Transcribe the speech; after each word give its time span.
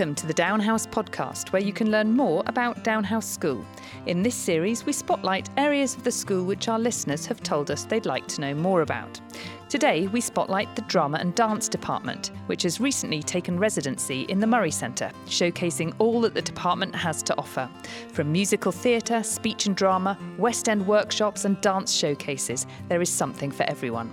Welcome 0.00 0.14
to 0.14 0.26
the 0.26 0.32
Downe 0.32 0.60
House 0.60 0.86
podcast, 0.86 1.52
where 1.52 1.60
you 1.60 1.74
can 1.74 1.90
learn 1.90 2.16
more 2.16 2.42
about 2.46 2.82
Downe 2.84 3.04
House 3.04 3.28
School. 3.28 3.62
In 4.06 4.22
this 4.22 4.34
series, 4.34 4.86
we 4.86 4.94
spotlight 4.94 5.50
areas 5.58 5.94
of 5.94 6.04
the 6.04 6.10
school 6.10 6.46
which 6.46 6.68
our 6.68 6.78
listeners 6.78 7.26
have 7.26 7.42
told 7.42 7.70
us 7.70 7.84
they'd 7.84 8.06
like 8.06 8.26
to 8.28 8.40
know 8.40 8.54
more 8.54 8.80
about. 8.80 9.20
Today, 9.68 10.06
we 10.06 10.22
spotlight 10.22 10.74
the 10.74 10.80
Drama 10.88 11.18
and 11.18 11.34
Dance 11.34 11.68
Department, 11.68 12.30
which 12.46 12.62
has 12.62 12.80
recently 12.80 13.22
taken 13.22 13.58
residency 13.58 14.22
in 14.30 14.40
the 14.40 14.46
Murray 14.46 14.70
Centre, 14.70 15.12
showcasing 15.26 15.94
all 15.98 16.22
that 16.22 16.32
the 16.32 16.40
department 16.40 16.94
has 16.94 17.22
to 17.24 17.36
offer. 17.36 17.68
From 18.10 18.32
musical 18.32 18.72
theatre, 18.72 19.22
speech 19.22 19.66
and 19.66 19.76
drama, 19.76 20.16
West 20.38 20.70
End 20.70 20.86
workshops, 20.86 21.44
and 21.44 21.60
dance 21.60 21.92
showcases, 21.92 22.66
there 22.88 23.02
is 23.02 23.10
something 23.10 23.50
for 23.50 23.64
everyone. 23.64 24.10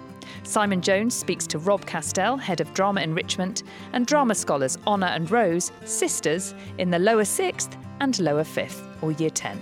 Simon 0.47 0.81
Jones 0.81 1.13
speaks 1.13 1.45
to 1.47 1.59
Rob 1.59 1.85
Castell, 1.85 2.37
Head 2.37 2.61
of 2.61 2.73
Drama 2.73 3.01
Enrichment, 3.01 3.63
and 3.91 4.07
drama 4.07 4.33
scholars 4.33 4.77
Honor 4.87 5.07
and 5.07 5.29
Rose, 5.29 5.73
sisters, 5.83 6.55
in 6.77 6.89
the 6.89 6.99
lower 6.99 7.25
sixth 7.25 7.77
and 7.99 8.17
lower 8.17 8.45
fifth, 8.45 8.87
or 9.01 9.11
year 9.11 9.29
10. 9.29 9.59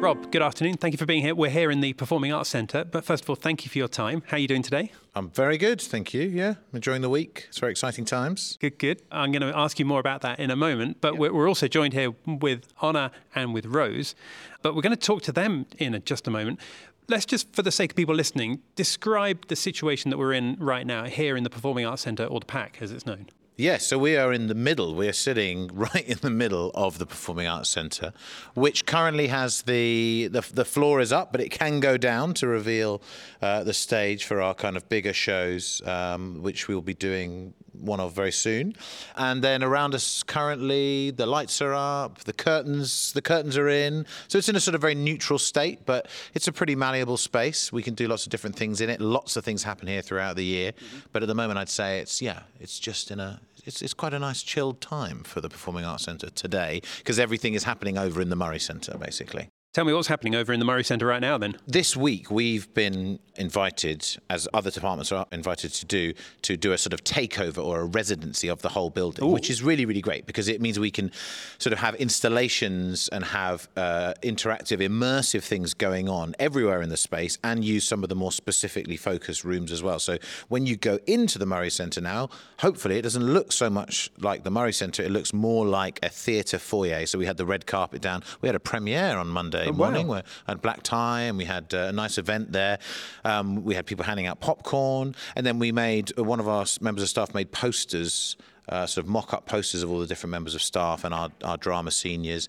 Rob, 0.00 0.32
good 0.32 0.42
afternoon. 0.42 0.78
Thank 0.78 0.94
you 0.94 0.98
for 0.98 1.06
being 1.06 1.22
here. 1.22 1.34
We're 1.34 1.50
here 1.50 1.70
in 1.70 1.80
the 1.80 1.92
Performing 1.92 2.32
Arts 2.32 2.48
Centre, 2.48 2.84
but 2.84 3.04
first 3.04 3.22
of 3.22 3.30
all, 3.30 3.36
thank 3.36 3.64
you 3.64 3.70
for 3.70 3.78
your 3.78 3.86
time. 3.86 4.24
How 4.26 4.36
are 4.36 4.40
you 4.40 4.48
doing 4.48 4.62
today? 4.62 4.90
I'm 5.14 5.30
very 5.30 5.58
good, 5.58 5.80
thank 5.80 6.12
you. 6.14 6.22
Yeah, 6.22 6.48
I'm 6.48 6.76
enjoying 6.76 7.02
the 7.02 7.10
week. 7.10 7.44
It's 7.48 7.58
very 7.58 7.70
exciting 7.70 8.04
times. 8.04 8.56
Good, 8.60 8.78
good. 8.78 9.02
I'm 9.12 9.30
going 9.30 9.42
to 9.42 9.56
ask 9.56 9.78
you 9.78 9.84
more 9.84 10.00
about 10.00 10.22
that 10.22 10.40
in 10.40 10.50
a 10.50 10.56
moment, 10.56 11.00
but 11.00 11.18
we're 11.18 11.46
also 11.48 11.68
joined 11.68 11.92
here 11.92 12.14
with 12.26 12.66
Honor 12.80 13.10
and 13.34 13.54
with 13.54 13.66
Rose, 13.66 14.14
but 14.62 14.74
we're 14.74 14.82
going 14.82 14.96
to 14.96 15.06
talk 15.06 15.22
to 15.22 15.32
them 15.32 15.66
in 15.78 16.00
just 16.04 16.26
a 16.26 16.30
moment. 16.30 16.60
Let's 17.10 17.26
just, 17.26 17.52
for 17.52 17.62
the 17.62 17.72
sake 17.72 17.90
of 17.90 17.96
people 17.96 18.14
listening, 18.14 18.62
describe 18.76 19.48
the 19.48 19.56
situation 19.56 20.10
that 20.10 20.16
we're 20.16 20.32
in 20.32 20.56
right 20.60 20.86
now 20.86 21.06
here 21.06 21.36
in 21.36 21.42
the 21.42 21.50
Performing 21.50 21.84
Arts 21.84 22.02
Centre, 22.02 22.24
or 22.24 22.38
the 22.38 22.46
PAC 22.46 22.78
as 22.80 22.92
it's 22.92 23.04
known. 23.04 23.26
Yes, 23.56 23.84
so 23.84 23.98
we 23.98 24.16
are 24.16 24.32
in 24.32 24.46
the 24.46 24.54
middle. 24.54 24.94
We 24.94 25.08
are 25.08 25.12
sitting 25.12 25.70
right 25.74 26.06
in 26.06 26.18
the 26.18 26.30
middle 26.30 26.70
of 26.72 26.98
the 26.98 27.06
Performing 27.06 27.48
Arts 27.48 27.68
Centre, 27.68 28.12
which 28.54 28.86
currently 28.86 29.26
has 29.26 29.62
the 29.62 30.28
the, 30.30 30.48
the 30.54 30.64
floor 30.64 31.00
is 31.00 31.12
up, 31.12 31.32
but 31.32 31.40
it 31.40 31.50
can 31.50 31.80
go 31.80 31.96
down 31.96 32.32
to 32.34 32.46
reveal 32.46 33.02
uh, 33.42 33.64
the 33.64 33.74
stage 33.74 34.24
for 34.24 34.40
our 34.40 34.54
kind 34.54 34.76
of 34.76 34.88
bigger 34.88 35.12
shows, 35.12 35.82
um, 35.86 36.42
which 36.42 36.68
we'll 36.68 36.80
be 36.80 36.94
doing 36.94 37.54
one 37.72 38.00
of 38.00 38.12
very 38.12 38.32
soon. 38.32 38.74
And 39.16 39.42
then 39.42 39.62
around 39.62 39.94
us 39.94 40.22
currently, 40.22 41.10
the 41.10 41.26
lights 41.26 41.60
are 41.62 41.74
up, 41.74 42.18
the 42.24 42.32
curtains 42.32 43.12
the 43.12 43.22
curtains 43.22 43.56
are 43.56 43.68
in, 43.68 44.06
so 44.28 44.38
it's 44.38 44.48
in 44.48 44.56
a 44.56 44.60
sort 44.60 44.74
of 44.74 44.80
very 44.80 44.94
neutral 44.94 45.38
state, 45.38 45.86
but 45.86 46.08
it's 46.34 46.48
a 46.48 46.52
pretty 46.52 46.74
malleable 46.74 47.16
space. 47.16 47.72
We 47.72 47.82
can 47.82 47.94
do 47.94 48.08
lots 48.08 48.26
of 48.26 48.30
different 48.30 48.56
things 48.56 48.80
in 48.80 48.90
it. 48.90 49.00
Lots 49.00 49.36
of 49.36 49.44
things 49.44 49.62
happen 49.62 49.88
here 49.88 50.02
throughout 50.02 50.36
the 50.36 50.44
year, 50.44 50.72
mm-hmm. 50.72 50.98
but 51.12 51.22
at 51.22 51.28
the 51.28 51.34
moment, 51.34 51.58
I'd 51.58 51.68
say 51.68 52.00
it's 52.00 52.20
yeah, 52.20 52.40
it's 52.58 52.78
just 52.78 53.10
in 53.10 53.20
a 53.20 53.40
it's, 53.66 53.82
it's 53.82 53.94
quite 53.94 54.14
a 54.14 54.18
nice 54.18 54.42
chilled 54.42 54.80
time 54.80 55.22
for 55.22 55.40
the 55.40 55.48
Performing 55.48 55.84
Arts 55.84 56.04
Centre 56.04 56.30
today 56.30 56.80
because 56.98 57.18
everything 57.18 57.54
is 57.54 57.64
happening 57.64 57.98
over 57.98 58.20
in 58.20 58.30
the 58.30 58.36
Murray 58.36 58.58
Centre, 58.58 58.96
basically. 58.98 59.48
Tell 59.72 59.84
me 59.84 59.92
what's 59.92 60.08
happening 60.08 60.34
over 60.34 60.52
in 60.52 60.58
the 60.58 60.64
Murray 60.64 60.82
Centre 60.82 61.06
right 61.06 61.20
now 61.20 61.38
then. 61.38 61.56
This 61.64 61.96
week 61.96 62.28
we've 62.28 62.74
been 62.74 63.20
invited, 63.36 64.04
as 64.28 64.48
other 64.52 64.68
departments 64.68 65.12
are 65.12 65.26
invited 65.30 65.72
to 65.74 65.86
do, 65.86 66.12
to 66.42 66.56
do 66.56 66.72
a 66.72 66.78
sort 66.78 66.92
of 66.92 67.04
takeover 67.04 67.64
or 67.64 67.78
a 67.78 67.84
residency 67.84 68.48
of 68.48 68.62
the 68.62 68.70
whole 68.70 68.90
building, 68.90 69.24
Ooh. 69.24 69.28
which 69.28 69.48
is 69.48 69.62
really, 69.62 69.86
really 69.86 70.00
great 70.00 70.26
because 70.26 70.48
it 70.48 70.60
means 70.60 70.80
we 70.80 70.90
can 70.90 71.12
sort 71.58 71.72
of 71.72 71.78
have 71.78 71.94
installations 71.94 73.06
and 73.10 73.24
have 73.26 73.68
uh, 73.76 74.12
interactive, 74.24 74.78
immersive 74.78 75.44
things 75.44 75.72
going 75.72 76.08
on 76.08 76.34
everywhere 76.40 76.82
in 76.82 76.88
the 76.88 76.96
space 76.96 77.38
and 77.44 77.64
use 77.64 77.86
some 77.86 78.02
of 78.02 78.08
the 78.08 78.16
more 78.16 78.32
specifically 78.32 78.96
focused 78.96 79.44
rooms 79.44 79.70
as 79.70 79.84
well. 79.84 80.00
So 80.00 80.18
when 80.48 80.66
you 80.66 80.76
go 80.76 80.98
into 81.06 81.38
the 81.38 81.46
Murray 81.46 81.70
Centre 81.70 82.00
now, 82.00 82.28
hopefully 82.58 82.98
it 82.98 83.02
doesn't 83.02 83.24
look 83.24 83.52
so 83.52 83.70
much 83.70 84.10
like 84.18 84.42
the 84.42 84.50
Murray 84.50 84.72
Centre, 84.72 85.04
it 85.04 85.12
looks 85.12 85.32
more 85.32 85.64
like 85.64 86.00
a 86.02 86.08
theatre 86.08 86.58
foyer. 86.58 87.06
So 87.06 87.20
we 87.20 87.26
had 87.26 87.36
the 87.36 87.46
red 87.46 87.66
carpet 87.66 88.02
down. 88.02 88.24
We 88.40 88.48
had 88.48 88.56
a 88.56 88.60
premiere 88.60 89.16
on 89.16 89.28
Monday 89.28 89.59
Saturday 89.60 89.76
oh, 89.76 89.78
morning. 89.78 90.08
Wow. 90.08 90.16
We 90.16 90.22
had 90.46 90.62
black 90.62 90.82
tie 90.82 91.22
and 91.22 91.36
we 91.36 91.44
had 91.44 91.72
uh, 91.74 91.78
a 91.88 91.92
nice 91.92 92.18
event 92.18 92.52
there. 92.52 92.78
Um, 93.24 93.64
we 93.64 93.74
had 93.74 93.86
people 93.86 94.04
handing 94.04 94.26
out 94.26 94.40
popcorn, 94.40 95.14
and 95.36 95.44
then 95.46 95.58
we 95.58 95.72
made 95.72 96.12
uh, 96.18 96.24
one 96.24 96.40
of 96.40 96.48
our 96.48 96.66
members 96.80 97.02
of 97.02 97.08
staff 97.08 97.34
made 97.34 97.52
posters. 97.52 98.36
Uh, 98.68 98.86
sort 98.86 99.04
of 99.04 99.10
mock-up 99.10 99.46
posters 99.46 99.82
of 99.82 99.90
all 99.90 99.98
the 99.98 100.06
different 100.06 100.30
members 100.30 100.54
of 100.54 100.62
staff 100.62 101.02
and 101.02 101.12
our, 101.12 101.28
our 101.42 101.56
drama 101.56 101.90
seniors 101.90 102.46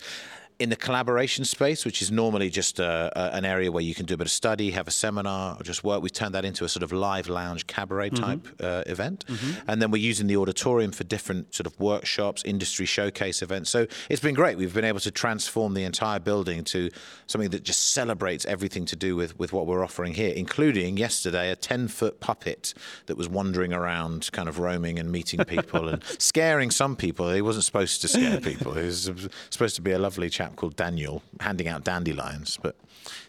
in 0.60 0.70
the 0.70 0.76
collaboration 0.76 1.46
space, 1.46 1.86
which 1.86 2.02
is 2.02 2.12
normally 2.12 2.50
just 2.50 2.80
a, 2.80 3.12
a, 3.16 3.36
an 3.36 3.46
area 3.46 3.72
where 3.72 3.84
you 3.84 3.96
can 3.96 4.06
do 4.06 4.14
a 4.14 4.18
bit 4.18 4.28
of 4.28 4.32
study, 4.32 4.72
have 4.72 4.88
a 4.88 4.92
seminar, 4.92 5.58
or 5.60 5.64
just 5.64 5.84
work, 5.84 6.02
we've 6.02 6.14
turned 6.14 6.36
that 6.36 6.46
into 6.46 6.64
a 6.64 6.70
sort 6.70 6.84
of 6.84 6.92
live 6.92 7.28
lounge 7.28 7.66
cabaret 7.68 8.12
mm-hmm. 8.12 8.24
type 8.24 8.48
uh, 8.62 8.84
event. 8.86 9.26
Mm-hmm. 9.28 9.70
And 9.70 9.82
then 9.82 9.92
we're 9.92 10.02
using 10.02 10.28
the 10.28 10.38
auditorium 10.38 10.92
for 10.92 11.04
different 11.04 11.54
sort 11.54 11.68
of 11.68 11.80
workshops, 11.80 12.44
industry 12.44 12.86
showcase 12.86 13.42
events. 13.42 13.70
So 13.70 13.88
it's 14.10 14.22
been 14.22 14.36
great. 14.36 14.58
We've 14.58 14.74
been 14.74 14.86
able 14.86 15.00
to 15.00 15.12
transform 15.12 15.74
the 15.74 15.84
entire 15.84 16.20
building 16.20 16.64
to 16.66 16.90
something 17.28 17.50
that 17.52 17.64
just 17.64 17.94
celebrates 17.94 18.46
everything 18.46 18.86
to 18.86 18.96
do 18.96 19.16
with, 19.16 19.38
with 19.40 19.54
what 19.54 19.66
we're 19.68 19.84
offering 19.84 20.14
here, 20.14 20.34
including 20.34 20.98
yesterday 20.98 21.52
a 21.52 21.56
10 21.56 21.88
foot 21.88 22.20
puppet 22.20 22.74
that 23.08 23.18
was 23.18 23.28
wandering 23.28 23.74
around, 23.74 24.30
kind 24.32 24.48
of 24.48 24.60
roaming 24.60 25.00
and 25.00 25.12
meeting 25.12 25.44
people 25.46 25.90
and 25.90 26.04
scaring 26.20 26.72
some 26.72 26.96
people. 26.96 27.32
He 27.32 27.42
wasn't 27.42 27.66
supposed 27.66 28.02
to 28.02 28.08
scare 28.08 28.40
people. 28.40 28.74
He 28.74 28.86
was 28.86 29.10
supposed 29.50 29.76
to 29.76 29.82
be 29.82 29.92
a 29.92 30.00
lovely 30.00 30.30
chap 30.30 30.51
chap 30.52 30.58
called 30.58 30.76
Daniel 30.76 31.22
handing 31.40 31.68
out 31.68 31.84
dandelions, 31.84 32.58
but 32.62 32.76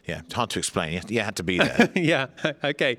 yeah, 0.07 0.21
it's 0.25 0.35
hard 0.35 0.51
to 0.51 0.59
explain. 0.59 1.01
You 1.09 1.21
had 1.21 1.37
to 1.37 1.43
be 1.43 1.59
there. 1.59 1.91
yeah, 1.97 2.27
okay. 2.65 2.99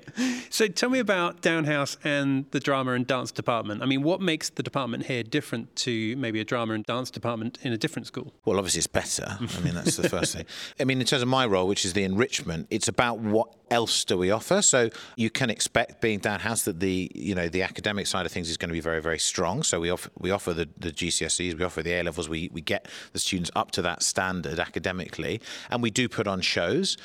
So 0.54 0.68
tell 0.68 0.90
me 0.90 1.00
about 1.00 1.42
Downe 1.42 1.64
House 1.64 1.98
and 2.04 2.46
the 2.52 2.60
drama 2.60 2.92
and 2.92 3.08
dance 3.08 3.32
department. 3.32 3.82
I 3.82 3.88
mean, 3.88 4.04
what 4.04 4.22
makes 4.22 4.52
the 4.52 4.62
department 4.62 5.08
here 5.08 5.24
different 5.24 5.76
to 5.78 6.16
maybe 6.16 6.40
a 6.40 6.44
drama 6.44 6.76
and 6.76 6.86
dance 6.86 7.10
department 7.10 7.58
in 7.64 7.74
a 7.74 7.78
different 7.78 8.06
school? 8.06 8.36
Well, 8.46 8.60
obviously 8.60 8.78
it's 8.78 8.86
better. 8.86 9.26
I 9.40 9.60
mean, 9.62 9.74
that's 9.74 9.96
the 9.96 10.08
first 10.08 10.36
thing. 10.36 10.46
I 10.80 10.84
mean, 10.84 11.00
in 11.02 11.08
terms 11.08 11.24
of 11.24 11.28
my 11.28 11.48
role, 11.48 11.68
which 11.68 11.86
is 11.86 11.94
the 11.94 12.04
enrichment, 12.04 12.68
it's 12.70 12.88
about 12.88 13.18
what 13.18 13.52
else 13.72 14.06
do 14.06 14.16
we 14.16 14.30
offer. 14.30 14.62
So 14.62 14.92
you 15.16 15.32
can 15.32 15.50
expect, 15.50 16.02
being 16.02 16.20
Downe 16.20 16.42
House, 16.42 16.62
that 16.66 16.80
the 16.80 17.12
you 17.16 17.34
know 17.34 17.50
the 17.50 17.64
academic 17.64 18.06
side 18.06 18.28
of 18.28 18.32
things 18.32 18.48
is 18.48 18.56
going 18.58 18.70
to 18.70 18.74
be 18.74 18.80
very 18.80 19.02
very 19.02 19.18
strong. 19.18 19.64
So 19.64 19.80
we 19.80 19.90
offer 19.90 20.12
we 20.20 20.30
offer 20.30 20.54
the, 20.54 20.70
the 20.78 20.92
GCSEs, 20.92 21.58
we 21.58 21.66
offer 21.66 21.82
the 21.82 21.94
A 21.94 22.04
levels. 22.04 22.30
We 22.30 22.52
we 22.54 22.62
get 22.62 22.88
the 23.12 23.20
students 23.20 23.50
up 23.56 23.72
to 23.72 23.82
that 23.82 24.04
standard 24.04 24.60
academically, 24.60 25.42
and 25.72 25.82
we 25.82 25.90
do 25.90 26.08
put 26.08 26.28
on 26.28 26.42
shows. 26.42 26.96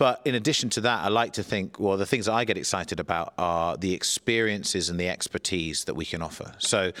But 0.00 0.22
in 0.24 0.34
addition 0.34 0.70
to 0.70 0.80
that, 0.80 1.04
I 1.04 1.08
like 1.08 1.34
to 1.34 1.42
think, 1.42 1.78
well, 1.78 1.98
the 1.98 2.06
things 2.06 2.26
I 2.26 2.46
get 2.46 2.56
excited 2.56 3.00
about 3.00 3.34
are 3.36 3.76
the 3.76 3.92
experiences 3.92 4.88
and 4.88 4.98
the 4.98 5.10
expertise 5.10 5.84
that 5.84 5.92
we 5.92 6.06
can 6.06 6.22
offer. 6.22 6.54
So 6.56 6.92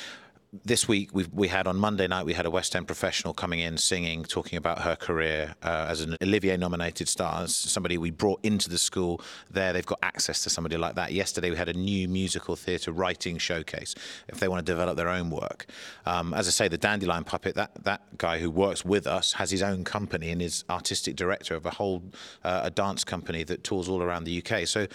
this 0.64 0.88
week 0.88 1.10
we 1.12 1.24
we 1.32 1.46
had 1.46 1.66
on 1.66 1.76
Monday 1.76 2.08
night 2.08 2.26
we 2.26 2.32
had 2.32 2.44
a 2.44 2.50
West 2.50 2.74
End 2.74 2.86
professional 2.86 3.32
coming 3.32 3.60
in 3.60 3.76
singing, 3.76 4.24
talking 4.24 4.56
about 4.56 4.80
her 4.80 4.96
career 4.96 5.54
uh, 5.62 5.86
as 5.88 6.00
an 6.00 6.16
Olivier 6.22 6.56
nominated 6.56 7.08
star, 7.08 7.42
as 7.42 7.54
somebody 7.54 7.98
we 7.98 8.10
brought 8.10 8.40
into 8.44 8.68
the 8.68 8.78
school. 8.78 9.20
There, 9.50 9.72
they've 9.72 9.86
got 9.86 10.00
access 10.02 10.42
to 10.42 10.50
somebody 10.50 10.76
like 10.76 10.96
that. 10.96 11.12
Yesterday 11.12 11.50
we 11.50 11.56
had 11.56 11.68
a 11.68 11.72
new 11.72 12.08
musical 12.08 12.56
theatre 12.56 12.90
writing 12.90 13.38
showcase 13.38 13.94
if 14.28 14.40
they 14.40 14.48
want 14.48 14.64
to 14.64 14.72
develop 14.72 14.96
their 14.96 15.08
own 15.08 15.30
work. 15.30 15.66
Um, 16.04 16.34
as 16.34 16.48
I 16.48 16.50
say, 16.50 16.68
the 16.68 16.78
Dandelion 16.78 17.24
Puppet, 17.24 17.54
that 17.54 17.84
that 17.84 18.18
guy 18.18 18.40
who 18.40 18.50
works 18.50 18.84
with 18.84 19.06
us 19.06 19.34
has 19.34 19.52
his 19.52 19.62
own 19.62 19.84
company 19.84 20.30
and 20.30 20.42
is 20.42 20.64
artistic 20.68 21.14
director 21.14 21.54
of 21.54 21.64
a 21.64 21.70
whole 21.70 22.02
uh, 22.42 22.62
a 22.64 22.70
dance 22.70 23.04
company 23.04 23.44
that 23.44 23.62
tours 23.62 23.88
all 23.88 24.02
around 24.02 24.24
the 24.24 24.42
UK. 24.44 24.66
So 24.66 24.88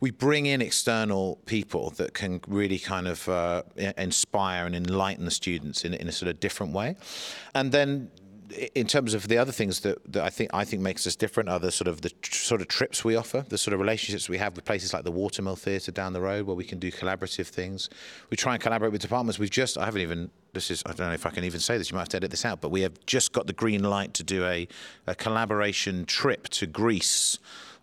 we 0.00 0.10
bring 0.10 0.46
in 0.46 0.62
external 0.62 1.38
people 1.44 1.90
that 1.90 2.14
can 2.14 2.40
really 2.48 2.78
kind 2.78 3.06
of 3.06 3.28
uh, 3.28 3.62
inspire 3.98 4.66
and 4.66 4.74
enlighten 4.74 5.26
the 5.26 5.30
students 5.30 5.84
in, 5.84 5.94
in 5.94 6.08
a 6.08 6.12
sort 6.12 6.30
of 6.30 6.40
different 6.40 6.72
way. 6.72 6.96
And 7.54 7.70
then 7.70 8.10
in 8.74 8.86
terms 8.86 9.14
of 9.14 9.28
the 9.28 9.38
other 9.38 9.52
things 9.52 9.80
that, 9.80 9.98
that 10.12 10.24
I 10.24 10.30
think 10.30 10.50
I 10.52 10.64
think 10.64 10.82
makes 10.82 11.06
us 11.06 11.16
different 11.16 11.48
are 11.48 11.58
the 11.58 11.70
sort 11.70 11.88
of 11.88 12.00
the 12.00 12.10
tr- 12.10 12.34
sort 12.34 12.60
of 12.60 12.68
trips 12.68 13.04
we 13.04 13.16
offer, 13.16 13.44
the 13.48 13.58
sort 13.58 13.74
of 13.74 13.80
relationships 13.80 14.28
we 14.28 14.38
have 14.38 14.56
with 14.56 14.64
places 14.64 14.92
like 14.92 15.04
the 15.04 15.12
Watermill 15.12 15.56
Theatre 15.56 15.92
down 15.92 16.12
the 16.12 16.20
road, 16.20 16.46
where 16.46 16.56
we 16.56 16.64
can 16.64 16.78
do 16.78 16.90
collaborative 16.90 17.46
things. 17.46 17.88
We 18.30 18.36
try 18.36 18.54
and 18.54 18.62
collaborate 18.62 18.92
with 18.92 19.02
departments. 19.02 19.38
We've 19.38 19.50
just 19.50 19.78
I 19.78 19.84
haven't 19.84 20.02
even 20.02 20.30
this 20.52 20.70
is 20.70 20.82
I 20.84 20.92
don't 20.92 21.08
know 21.08 21.12
if 21.12 21.26
I 21.26 21.30
can 21.30 21.44
even 21.44 21.60
say 21.60 21.78
this. 21.78 21.90
You 21.90 21.94
might 21.94 22.02
have 22.02 22.08
to 22.10 22.16
edit 22.16 22.30
this 22.30 22.44
out, 22.44 22.60
but 22.60 22.70
we 22.70 22.82
have 22.82 22.94
just 23.06 23.32
got 23.32 23.46
the 23.46 23.52
green 23.52 23.84
light 23.84 24.14
to 24.14 24.24
do 24.24 24.44
a, 24.44 24.66
a 25.06 25.14
collaboration 25.14 26.04
trip 26.06 26.48
to 26.48 26.66
Greece 26.66 27.38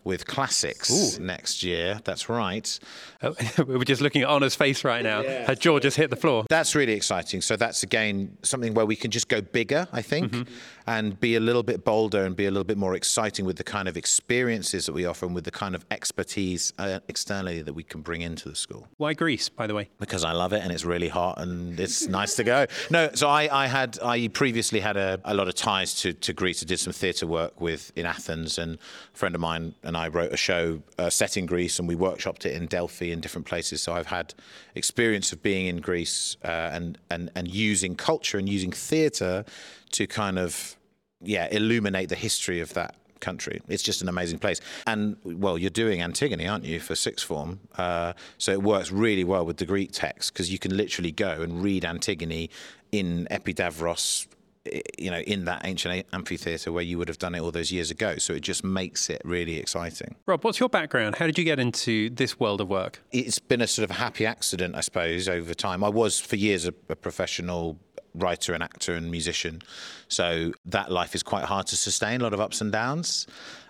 with 0.08 0.26
classics 0.26 0.90
Ooh. 0.90 1.22
next 1.22 1.62
year. 1.62 2.00
That's 2.02 2.30
right. 2.30 2.78
Oh, 3.22 3.36
we're 3.66 3.84
just 3.84 4.00
looking 4.00 4.22
at 4.22 4.28
Honor's 4.28 4.54
face 4.54 4.82
right 4.82 5.04
now. 5.04 5.20
Yeah. 5.20 5.46
Her 5.46 5.54
jaw 5.54 5.78
just 5.78 5.98
hit 5.98 6.08
the 6.08 6.16
floor. 6.16 6.46
That's 6.48 6.74
really 6.74 6.94
exciting. 6.94 7.42
So 7.42 7.56
that's 7.56 7.82
again 7.82 8.38
something 8.42 8.72
where 8.72 8.86
we 8.86 8.96
can 8.96 9.10
just 9.10 9.28
go 9.28 9.42
bigger, 9.42 9.86
I 9.92 10.00
think. 10.00 10.32
Mm-hmm. 10.32 10.52
And 10.88 11.20
be 11.20 11.36
a 11.36 11.40
little 11.40 11.62
bit 11.62 11.84
bolder 11.84 12.24
and 12.24 12.34
be 12.34 12.46
a 12.46 12.50
little 12.50 12.64
bit 12.64 12.78
more 12.78 12.94
exciting 12.94 13.44
with 13.44 13.56
the 13.56 13.62
kind 13.62 13.88
of 13.88 13.96
experiences 13.96 14.86
that 14.86 14.94
we 14.94 15.04
offer 15.04 15.26
and 15.26 15.34
with 15.34 15.44
the 15.44 15.50
kind 15.50 15.74
of 15.74 15.84
expertise 15.90 16.72
uh, 16.78 16.98
externally 17.08 17.60
that 17.60 17.74
we 17.74 17.82
can 17.82 18.00
bring 18.00 18.22
into 18.22 18.48
the 18.48 18.56
school. 18.56 18.88
Why 18.96 19.12
Greece, 19.12 19.50
by 19.50 19.66
the 19.66 19.74
way? 19.74 19.90
Because 20.00 20.24
I 20.24 20.32
love 20.32 20.54
it 20.54 20.62
and 20.62 20.72
it's 20.72 20.86
really 20.86 21.08
hot 21.08 21.38
and 21.42 21.78
it's 21.78 22.06
nice 22.20 22.36
to 22.36 22.44
go. 22.44 22.64
No, 22.90 23.10
so 23.12 23.28
I, 23.28 23.64
I 23.64 23.66
had 23.66 23.98
I 24.02 24.28
previously 24.28 24.80
had 24.80 24.96
a, 24.96 25.20
a 25.26 25.34
lot 25.34 25.46
of 25.46 25.54
ties 25.54 25.92
to, 25.96 26.14
to 26.14 26.32
Greece. 26.32 26.62
I 26.62 26.66
did 26.66 26.80
some 26.80 26.94
theatre 26.94 27.26
work 27.26 27.60
with 27.60 27.92
in 27.94 28.06
Athens, 28.06 28.56
and 28.56 28.78
a 29.14 29.16
friend 29.16 29.34
of 29.34 29.42
mine 29.42 29.74
and 29.82 29.94
I 29.94 30.08
wrote 30.08 30.32
a 30.32 30.38
show 30.38 30.82
uh, 30.98 31.10
set 31.10 31.36
in 31.36 31.44
Greece, 31.44 31.78
and 31.78 31.86
we 31.86 31.96
workshopped 31.96 32.46
it 32.46 32.54
in 32.54 32.66
Delphi 32.66 33.10
and 33.10 33.20
different 33.20 33.46
places. 33.46 33.82
So 33.82 33.92
I've 33.92 34.06
had 34.06 34.32
experience 34.74 35.32
of 35.32 35.42
being 35.42 35.66
in 35.66 35.82
Greece 35.82 36.38
uh, 36.42 36.70
and 36.72 36.96
and 37.10 37.30
and 37.34 37.46
using 37.46 37.94
culture 37.94 38.38
and 38.38 38.48
using 38.48 38.72
theatre 38.72 39.44
to 39.90 40.06
kind 40.06 40.38
of 40.38 40.77
yeah 41.20 41.48
illuminate 41.50 42.08
the 42.08 42.16
history 42.16 42.60
of 42.60 42.74
that 42.74 42.94
country. 43.20 43.60
It's 43.68 43.82
just 43.82 44.00
an 44.02 44.08
amazing 44.08 44.38
place. 44.38 44.60
And 44.86 45.16
well, 45.24 45.58
you're 45.58 45.70
doing 45.70 46.02
Antigone, 46.02 46.46
aren't 46.46 46.64
you, 46.64 46.80
for 46.80 46.94
sixth 46.94 47.26
form? 47.26 47.60
Uh, 47.76 48.12
so 48.38 48.52
it 48.52 48.62
works 48.62 48.92
really 48.92 49.24
well 49.24 49.44
with 49.44 49.56
the 49.56 49.66
Greek 49.66 49.90
text 49.92 50.32
because 50.32 50.52
you 50.52 50.58
can 50.58 50.76
literally 50.76 51.12
go 51.12 51.42
and 51.42 51.62
read 51.62 51.84
Antigone 51.84 52.48
in 52.92 53.26
Epidavros 53.30 54.28
you 54.98 55.10
know, 55.10 55.20
in 55.20 55.44
that 55.46 55.62
ancient 55.64 56.06
amphitheatre 56.12 56.72
where 56.72 56.82
you 56.82 56.98
would 56.98 57.08
have 57.08 57.18
done 57.18 57.34
it 57.34 57.40
all 57.40 57.50
those 57.50 57.72
years 57.72 57.90
ago. 57.90 58.16
So 58.16 58.34
it 58.34 58.40
just 58.40 58.64
makes 58.64 59.08
it 59.08 59.22
really 59.24 59.56
exciting. 59.56 60.16
Rob, 60.26 60.44
what's 60.44 60.60
your 60.60 60.68
background? 60.68 61.16
How 61.16 61.26
did 61.26 61.38
you 61.38 61.44
get 61.44 61.58
into 61.58 62.10
this 62.10 62.38
world 62.38 62.60
of 62.60 62.68
work? 62.68 63.00
It's 63.10 63.38
been 63.38 63.60
a 63.60 63.66
sort 63.66 63.88
of 63.88 63.96
happy 63.96 64.26
accident, 64.26 64.74
I 64.74 64.80
suppose, 64.80 65.28
over 65.28 65.54
time. 65.54 65.82
I 65.82 65.88
was 65.88 66.20
for 66.20 66.36
years 66.36 66.66
a, 66.66 66.74
a 66.88 66.96
professional 66.96 67.78
writer 68.22 68.52
and 68.54 68.62
actor 68.62 68.94
and 68.94 69.10
musician. 69.10 69.62
So 70.08 70.52
that 70.66 70.90
life 70.90 71.14
is 71.14 71.22
quite 71.22 71.44
hard 71.44 71.66
to 71.68 71.76
sustain, 71.76 72.20
a 72.20 72.24
lot 72.24 72.34
of 72.34 72.40
ups 72.40 72.60
and 72.60 72.72
downs. 72.72 73.26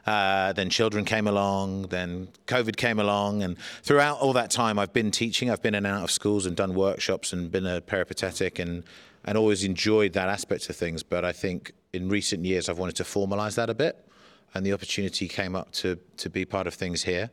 Uh, 0.07 0.53
then 0.55 0.71
children 0.71 1.05
came 1.05 1.27
along, 1.27 1.83
then 1.89 2.29
COVID 2.47 2.77
came 2.77 2.99
along, 2.99 3.43
and 3.43 3.59
throughout 3.83 4.19
all 4.21 4.33
that 4.33 4.51
time, 4.51 4.79
I've 4.79 4.95
been 4.95 5.11
teaching. 5.11 5.51
I've 5.51 5.61
been 5.61 5.75
in 5.75 5.85
and 5.85 5.95
out 5.95 6.05
of 6.05 6.11
schools 6.11 6.47
and 6.47 6.57
done 6.57 6.75
workshops 6.75 7.35
and 7.35 7.53
been 7.53 7.67
a 7.67 7.81
peripatetic 7.81 8.59
and 8.59 8.85
and 9.25 9.37
always 9.37 9.65
enjoyed 9.65 10.15
that 10.15 10.31
aspect 10.31 10.71
of 10.71 10.77
things. 10.77 11.03
But 11.03 11.25
I 11.27 11.33
think 11.33 11.73
in 11.93 12.09
recent 12.09 12.47
years, 12.47 12.71
I've 12.71 12.79
wanted 12.79 12.97
to 12.97 13.03
formalize 13.03 13.57
that 13.57 13.69
a 13.69 13.75
bit, 13.75 14.09
and 14.55 14.65
the 14.65 14.73
opportunity 14.73 15.29
came 15.29 15.55
up 15.55 15.73
to 15.73 15.99
to 16.17 16.31
be 16.31 16.47
part 16.47 16.67
of 16.67 16.73
things 16.73 17.05
here. 17.05 17.29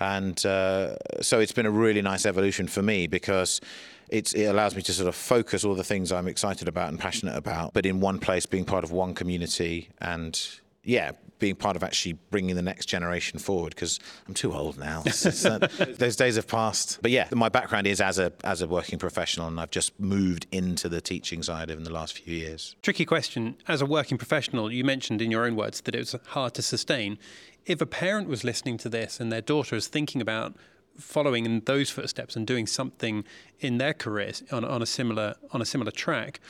And 0.00 0.44
uh, 0.46 0.96
so 1.20 1.40
it's 1.40 1.52
been 1.52 1.66
a 1.66 1.70
really 1.70 2.02
nice 2.02 2.26
evolution 2.26 2.68
for 2.68 2.82
me 2.82 3.06
because 3.06 3.60
it 4.10 4.34
allows 4.34 4.74
me 4.74 4.82
to 4.82 4.92
sort 4.92 5.08
of 5.08 5.14
focus 5.14 5.64
all 5.64 5.74
the 5.74 5.84
things 5.84 6.12
I'm 6.12 6.28
excited 6.28 6.68
about 6.68 6.88
and 6.88 6.98
passionate 6.98 7.36
about, 7.36 7.74
but 7.74 7.84
in 7.84 8.00
one 8.00 8.18
place, 8.18 8.46
being 8.46 8.64
part 8.64 8.84
of 8.84 8.90
one 8.90 9.14
community 9.14 9.90
and 10.00 10.40
yeah, 10.82 11.12
being 11.38 11.54
part 11.54 11.76
of 11.76 11.82
actually 11.82 12.14
bringing 12.30 12.56
the 12.56 12.62
next 12.62 12.86
generation 12.86 13.38
forward 13.38 13.74
because 13.74 14.00
I'm 14.26 14.34
too 14.34 14.54
old 14.54 14.78
now. 14.78 15.02
those 15.02 16.16
days 16.16 16.36
have 16.36 16.48
passed. 16.48 16.98
But 17.02 17.10
yeah, 17.10 17.28
my 17.32 17.48
background 17.48 17.86
is 17.86 18.00
as 18.00 18.18
a 18.18 18.32
as 18.44 18.62
a 18.62 18.66
working 18.66 18.98
professional, 18.98 19.46
and 19.48 19.60
I've 19.60 19.70
just 19.70 19.98
moved 20.00 20.46
into 20.50 20.88
the 20.88 21.00
teaching 21.00 21.42
side 21.42 21.70
of 21.70 21.78
in 21.78 21.84
the 21.84 21.92
last 21.92 22.18
few 22.18 22.34
years. 22.34 22.74
Tricky 22.82 23.04
question. 23.04 23.56
As 23.68 23.82
a 23.82 23.86
working 23.86 24.18
professional, 24.18 24.72
you 24.72 24.84
mentioned 24.84 25.20
in 25.20 25.30
your 25.30 25.44
own 25.44 25.56
words 25.56 25.80
that 25.82 25.94
it 25.94 25.98
was 25.98 26.16
hard 26.28 26.54
to 26.54 26.62
sustain. 26.62 27.18
If 27.68 27.80
a 27.80 27.86
parent 27.86 28.28
was 28.28 28.42
listening 28.44 28.78
to 28.78 28.88
this 28.88 29.20
and 29.20 29.30
their 29.30 29.42
daughter 29.42 29.76
is 29.76 29.86
thinking 29.86 30.20
about 30.20 30.56
following 30.96 31.44
in 31.44 31.60
those 31.60 31.90
footsteps 31.90 32.34
and 32.34 32.46
doing 32.46 32.66
something 32.66 33.24
in 33.60 33.78
their 33.78 33.94
careers 33.94 34.42
on, 34.50 34.64
on 34.64 34.82
a 34.82 34.86
similar 34.86 35.36
on 35.52 35.62
a 35.62 35.64
similar 35.64 35.92
track, 35.92 36.40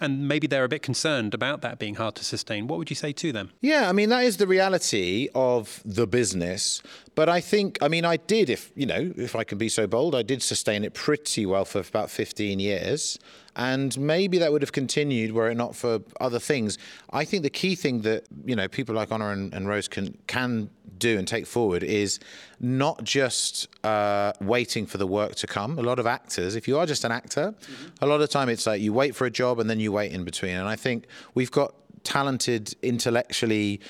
and 0.00 0.28
maybe 0.28 0.46
they're 0.46 0.64
a 0.64 0.68
bit 0.68 0.82
concerned 0.82 1.34
about 1.34 1.62
that 1.62 1.78
being 1.78 1.96
hard 1.96 2.14
to 2.16 2.24
sustain. 2.24 2.66
What 2.66 2.78
would 2.78 2.90
you 2.90 2.96
say 2.96 3.12
to 3.14 3.32
them? 3.32 3.50
Yeah, 3.60 3.88
I 3.88 3.92
mean, 3.92 4.10
that 4.10 4.24
is 4.24 4.36
the 4.36 4.46
reality 4.46 5.28
of 5.34 5.82
the 5.84 6.06
business. 6.06 6.82
But 7.14 7.28
I 7.28 7.40
think, 7.40 7.78
I 7.80 7.88
mean, 7.88 8.04
I 8.04 8.16
did, 8.16 8.50
if, 8.50 8.70
you 8.76 8.86
know, 8.86 9.12
if 9.16 9.34
I 9.34 9.44
can 9.44 9.58
be 9.58 9.68
so 9.68 9.86
bold, 9.86 10.14
I 10.14 10.22
did 10.22 10.42
sustain 10.42 10.84
it 10.84 10.94
pretty 10.94 11.46
well 11.46 11.64
for 11.64 11.80
about 11.80 12.10
15 12.10 12.60
years. 12.60 13.18
And 13.56 13.96
maybe 13.98 14.38
that 14.38 14.52
would 14.52 14.62
have 14.62 14.72
continued 14.72 15.32
were 15.32 15.48
it 15.48 15.56
not 15.56 15.76
for 15.76 16.00
other 16.20 16.38
things. 16.38 16.78
I 17.10 17.24
think 17.24 17.42
the 17.42 17.50
key 17.50 17.74
thing 17.74 18.02
that, 18.02 18.24
you 18.44 18.56
know, 18.56 18.68
people 18.68 18.94
like 18.94 19.12
Honor 19.12 19.30
and, 19.30 19.54
and 19.54 19.68
Rose 19.68 19.88
can, 19.88 20.18
can 20.26 20.70
do 20.98 21.18
and 21.18 21.26
take 21.26 21.46
forward 21.46 21.82
is 21.82 22.18
not 22.60 23.04
just 23.04 23.68
uh, 23.84 24.32
waiting 24.40 24.86
for 24.86 24.98
the 24.98 25.06
work 25.06 25.34
to 25.36 25.46
come. 25.46 25.78
A 25.78 25.82
lot 25.82 25.98
of 25.98 26.06
actors, 26.06 26.56
if 26.56 26.66
you 26.66 26.78
are 26.78 26.86
just 26.86 27.04
an 27.04 27.12
actor, 27.12 27.54
mm-hmm. 27.60 28.04
a 28.04 28.06
lot 28.06 28.20
of 28.20 28.28
time 28.28 28.48
it's 28.48 28.66
like 28.66 28.80
you 28.80 28.92
wait 28.92 29.14
for 29.14 29.26
a 29.26 29.30
job 29.30 29.60
and 29.60 29.70
then 29.70 29.80
you 29.80 29.92
wait 29.92 30.12
in 30.12 30.24
between. 30.24 30.56
And 30.56 30.68
I 30.68 30.76
think 30.76 31.06
we've 31.34 31.50
got 31.50 31.74
talented, 32.02 32.74
intellectually 32.82 33.80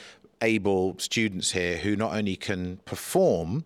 able 0.43 0.99
students 0.99 1.53
here 1.53 1.79
who 1.79 1.97
not 1.97 2.15
only 2.15 2.37
can 2.37 2.79
perform, 2.85 3.65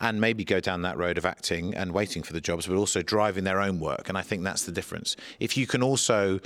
and 0.00 0.20
maybe 0.20 0.44
go 0.44 0.60
down 0.60 0.82
that 0.82 0.96
road 0.96 1.18
of 1.18 1.26
acting 1.26 1.74
and 1.74 1.92
waiting 1.92 2.22
for 2.22 2.32
the 2.32 2.40
jobs, 2.40 2.66
but 2.66 2.76
also 2.76 3.02
driving 3.02 3.44
their 3.44 3.60
own 3.60 3.78
work. 3.78 4.08
And 4.08 4.16
I 4.16 4.22
think 4.22 4.42
that's 4.42 4.64
the 4.64 4.72
difference. 4.72 5.16
If 5.38 5.56
you 5.56 5.66
can 5.66 5.82
also 5.82 6.40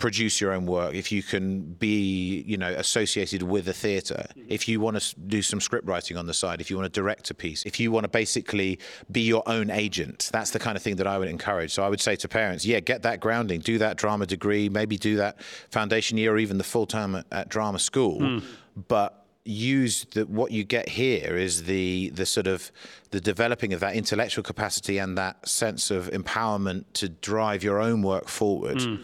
produce 0.00 0.40
your 0.40 0.52
own 0.52 0.66
work, 0.66 0.94
if 0.94 1.12
you 1.12 1.22
can 1.22 1.60
be, 1.74 2.42
you 2.46 2.56
know, 2.56 2.72
associated 2.72 3.42
with 3.42 3.68
a 3.68 3.72
theatre, 3.72 4.26
if 4.48 4.66
you 4.66 4.80
want 4.80 4.98
to 4.98 5.20
do 5.20 5.42
some 5.42 5.60
script 5.60 5.86
writing 5.86 6.16
on 6.16 6.26
the 6.26 6.34
side, 6.34 6.60
if 6.60 6.70
you 6.70 6.76
want 6.76 6.92
to 6.92 7.00
direct 7.00 7.30
a 7.30 7.34
piece, 7.34 7.62
if 7.64 7.78
you 7.78 7.92
want 7.92 8.04
to 8.04 8.08
basically 8.08 8.78
be 9.12 9.20
your 9.20 9.42
own 9.46 9.70
agent, 9.70 10.30
that's 10.32 10.50
the 10.50 10.58
kind 10.58 10.76
of 10.76 10.82
thing 10.82 10.96
that 10.96 11.06
I 11.06 11.18
would 11.18 11.28
encourage. 11.28 11.72
So 11.72 11.84
I 11.84 11.88
would 11.88 12.00
say 12.00 12.16
to 12.16 12.28
parents, 12.28 12.64
yeah, 12.64 12.80
get 12.80 13.02
that 13.02 13.20
grounding, 13.20 13.60
do 13.60 13.78
that 13.78 13.96
drama 13.96 14.26
degree, 14.26 14.68
maybe 14.68 14.96
do 14.96 15.16
that 15.16 15.40
foundation 15.70 16.16
year 16.16 16.32
or 16.32 16.38
even 16.38 16.58
the 16.58 16.64
full 16.64 16.86
time 16.86 17.14
at, 17.14 17.26
at 17.30 17.48
drama 17.50 17.78
school, 17.78 18.20
mm. 18.20 18.42
but 18.88 19.19
use 19.44 20.04
the, 20.12 20.26
what 20.26 20.52
you 20.52 20.64
get 20.64 20.88
here 20.88 21.36
is 21.36 21.64
the 21.64 22.10
the 22.10 22.26
sort 22.26 22.46
of 22.46 22.70
the 23.10 23.20
developing 23.20 23.72
of 23.72 23.80
that 23.80 23.94
intellectual 23.94 24.44
capacity 24.44 24.98
and 24.98 25.16
that 25.16 25.48
sense 25.48 25.90
of 25.90 26.10
empowerment 26.10 26.84
to 26.94 27.08
drive 27.08 27.64
your 27.64 27.80
own 27.80 28.02
work 28.02 28.28
forward. 28.28 28.78
Mm 28.78 29.00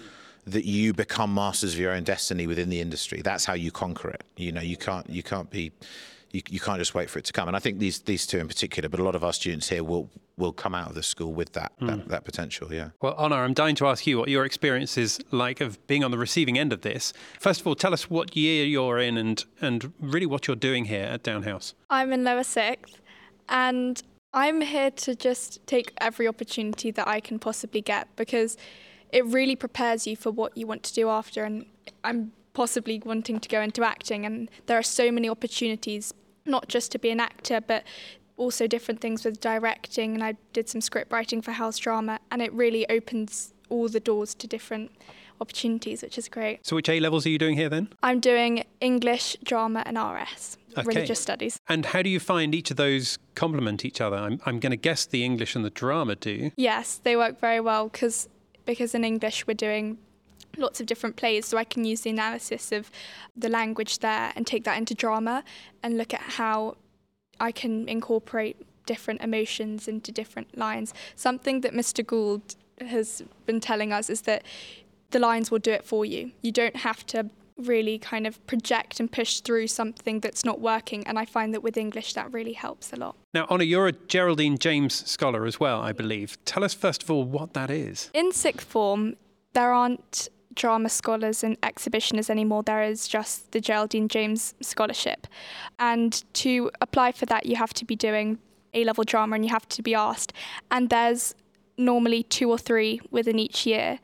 that 0.47 0.65
you 0.65 0.95
become 0.95 1.35
masters 1.35 1.75
of 1.75 1.81
your 1.81 1.93
own 1.93 2.05
destiny 2.05 2.47
within 2.47 2.69
the 2.69 2.81
industry. 2.81 3.21
That's 3.21 3.45
how 3.45 3.55
you 3.55 3.73
conquer 3.73 4.11
it. 4.11 4.23
You 4.37 4.53
know, 4.53 4.61
you 4.61 4.77
can't 4.77 5.09
you 5.11 5.23
can't 5.23 5.51
be 5.51 5.73
you, 6.37 6.43
you 6.51 6.61
can't 6.61 6.79
just 6.79 6.95
wait 6.95 7.09
for 7.09 7.19
it 7.19 7.25
to 7.25 7.33
come. 7.33 7.49
And 7.49 7.57
I 7.57 7.61
think 7.61 7.79
these 7.79 8.01
these 8.01 8.27
two 8.27 8.39
in 8.39 8.49
particular, 8.49 8.89
but 8.89 9.01
a 9.01 9.03
lot 9.03 9.15
of 9.15 9.25
our 9.25 9.33
students 9.33 9.69
here 9.69 9.83
will 9.83 10.11
will 10.37 10.53
come 10.53 10.75
out 10.75 10.89
of 10.89 10.95
the 10.95 11.03
school 11.03 11.33
with 11.33 11.53
that, 11.55 11.73
mm. 11.81 11.87
that, 11.87 12.09
that 12.09 12.25
potential. 12.25 12.73
Yeah. 12.73 12.91
Well, 13.01 13.15
Honor, 13.17 13.37
I'm 13.37 13.55
dying 13.55 13.75
to 13.77 13.87
ask 13.87 14.07
you 14.07 14.19
what 14.19 14.29
your 14.29 14.45
experience 14.45 14.99
is 14.99 15.19
like 15.31 15.63
of 15.63 15.85
being 15.87 16.05
on 16.05 16.11
the 16.11 16.19
receiving 16.19 16.59
end 16.59 16.75
of 16.75 16.83
this. 16.83 17.15
First 17.41 17.63
of 17.63 17.67
all, 17.67 17.75
tell 17.75 17.95
us 17.95 18.11
what 18.11 18.37
year 18.37 18.67
you're 18.67 18.99
in 18.99 19.17
and 19.17 19.45
and 19.61 19.93
really 20.01 20.27
what 20.27 20.47
you're 20.47 20.57
doing 20.57 20.85
here 20.85 21.05
at 21.05 21.23
Downe 21.23 21.45
House. 21.45 21.75
I'm 21.89 22.13
in 22.13 22.23
lower 22.23 22.45
sixth, 22.45 23.01
and 23.49 24.03
I'm 24.35 24.61
here 24.61 24.91
to 24.91 25.15
just 25.15 25.67
take 25.67 25.93
every 25.99 26.29
opportunity 26.29 26.91
that 26.91 27.09
I 27.09 27.21
can 27.21 27.39
possibly 27.39 27.81
get 27.81 28.15
because 28.17 28.59
it 29.11 29.25
really 29.25 29.57
prepares 29.57 30.07
you 30.07 30.17
for 30.17 30.31
what 30.31 30.57
you 30.57 30.67
want 30.67 30.83
to 30.83 30.93
do 30.93 31.09
after. 31.09 31.45
And 31.45 31.65
I'm 32.05 32.33
possibly 32.53 33.01
wanting 33.05 33.39
to 33.39 33.49
go 33.49 33.61
into 33.61 33.85
acting, 33.85 34.27
and 34.27 34.51
there 34.67 34.79
are 34.79 34.83
so 34.83 35.13
many 35.13 35.29
opportunities, 35.29 36.13
not 36.47 36.69
just 36.69 36.93
to 36.93 36.99
be 36.99 37.11
an 37.11 37.21
actor, 37.21 37.61
but 37.61 37.85
also 38.37 38.67
different 38.67 39.01
things 39.01 39.25
with 39.25 39.41
directing. 39.41 40.15
And 40.15 40.23
I 40.23 40.35
did 40.53 40.69
some 40.69 40.81
script 40.81 41.13
writing 41.13 41.43
for 41.43 41.53
House 41.53 41.79
Drama, 41.79 42.21
and 42.31 42.43
it 42.43 42.53
really 42.53 42.89
opens 42.89 43.55
all 43.69 43.89
the 43.89 44.01
doors 44.01 44.35
to 44.35 44.47
different 44.47 44.91
opportunities, 45.41 46.03
which 46.03 46.19
is 46.19 46.29
great. 46.29 46.65
So, 46.67 46.77
which 46.77 46.89
A 46.89 47.01
levels 47.01 47.27
are 47.27 47.31
you 47.31 47.39
doing 47.39 47.57
here 47.57 47.69
then? 47.69 47.93
I'm 48.03 48.21
doing 48.21 48.65
English, 48.81 49.37
drama, 49.45 49.83
and 49.87 49.99
RS. 49.99 50.59
Okay. 50.79 50.87
Religious 50.87 51.21
studies. 51.21 51.59
And 51.69 51.87
how 51.87 52.03
do 52.03 52.11
you 52.11 52.21
find 52.21 52.55
each 52.55 52.71
of 52.71 52.77
those 52.77 53.19
complement 53.35 53.85
each 53.85 54.01
other? 54.01 54.17
I'm, 54.17 54.41
I'm 54.45 54.61
going 54.61 54.73
to 54.73 54.77
guess 54.77 55.07
the 55.07 55.25
English 55.25 55.57
and 55.57 55.65
the 55.65 55.71
drama 55.71 56.17
do. 56.17 56.51
Yes, 56.57 57.01
they 57.03 57.17
work 57.17 57.41
very 57.41 57.61
well 57.61 57.89
because 57.89 58.29
because 58.67 58.95
in 58.95 59.05
English 59.05 59.47
we're 59.47 59.55
doing 59.55 59.97
lots 60.57 60.81
of 60.81 60.87
different 60.87 61.17
plays, 61.17 61.47
so 61.47 61.59
I 61.59 61.65
can 61.65 61.85
use 61.85 62.03
the 62.03 62.11
analysis 62.11 62.73
of 62.73 62.91
the 63.37 63.49
language 63.49 63.99
there 64.01 64.33
and 64.37 64.47
take 64.47 64.65
that 64.65 64.79
into 64.79 64.95
drama 64.95 65.45
and 65.83 65.97
look 65.97 66.15
at 66.15 66.21
how 66.21 66.77
I 67.41 67.53
can 67.53 67.89
incorporate 67.89 68.57
different 68.87 69.21
emotions 69.21 69.89
into 69.89 70.13
different 70.13 70.57
lines. 70.57 70.95
Something 71.17 71.61
that 71.63 71.73
Mr. 71.73 72.07
Gould 72.07 72.55
has 72.81 73.23
been 73.47 73.61
telling 73.61 73.93
us 73.93 74.09
is 74.09 74.23
that 74.23 74.45
the 75.11 75.19
lines 75.19 75.51
will 75.51 75.59
do 75.59 75.73
it 75.73 75.85
for 75.85 76.05
you. 76.05 76.33
You 76.43 76.53
don't 76.53 76.77
have 76.77 77.05
to 77.07 77.31
really 77.57 77.99
kind 77.99 78.27
of 78.27 78.45
project 78.47 79.01
and 79.01 79.11
push 79.11 79.41
through 79.41 79.67
something 79.67 80.21
that's 80.21 80.45
not 80.45 80.61
working. 80.61 81.07
And 81.07 81.19
I 81.19 81.25
find 81.25 81.55
that 81.55 81.63
with 81.63 81.77
English, 81.77 82.13
that 82.13 82.31
really 82.33 82.53
helps 82.53 82.93
a 82.93 82.97
lot. 82.97 83.17
Now, 83.33 83.47
Honor, 83.49 83.65
you're 83.65 83.87
a 83.87 83.93
Geraldine 83.93 84.59
James 84.59 85.09
scholar 85.09 85.47
as 85.47 85.59
well, 85.59 85.81
I 85.81 85.93
believe. 85.93 86.37
Tell 86.45 86.65
us, 86.65 86.75
first 86.75 87.03
of 87.03 87.11
all, 87.11 87.25
what 87.25 87.55
that 87.55 87.71
is. 87.71 88.11
In 88.13 88.33
sixth 88.33 88.67
form, 88.67 89.17
there 89.55 89.73
aren't 89.73 90.29
drama 90.57 90.89
scholars 90.89 91.45
and 91.45 91.61
exhibitionists 91.61 92.29
anymore. 92.29 92.63
There 92.65 92.83
is 92.83 93.07
just 93.07 93.53
the 93.53 93.61
Geraldine 93.61 94.09
James 94.09 94.55
Scholarship. 94.61 95.27
And 95.79 96.25
to 96.35 96.71
apply 96.81 97.13
for 97.13 97.27
that, 97.27 97.47
you 97.47 97.57
have 97.57 97.73
to 97.75 97.85
be 97.85 97.95
doing 97.95 98.39
A 98.75 98.85
level 98.85 99.05
drama 99.05 99.37
and 99.37 99.45
you 99.45 99.51
have 99.51 99.69
to 99.69 99.83
be 99.83 99.95
asked. 99.95 100.33
And 100.71 100.91
there's 100.91 101.35
normally 101.79 102.25
two 102.25 102.51
or 102.51 102.59
three 102.59 103.01
within 103.11 103.39
each 103.39 103.67
year. 103.67 104.01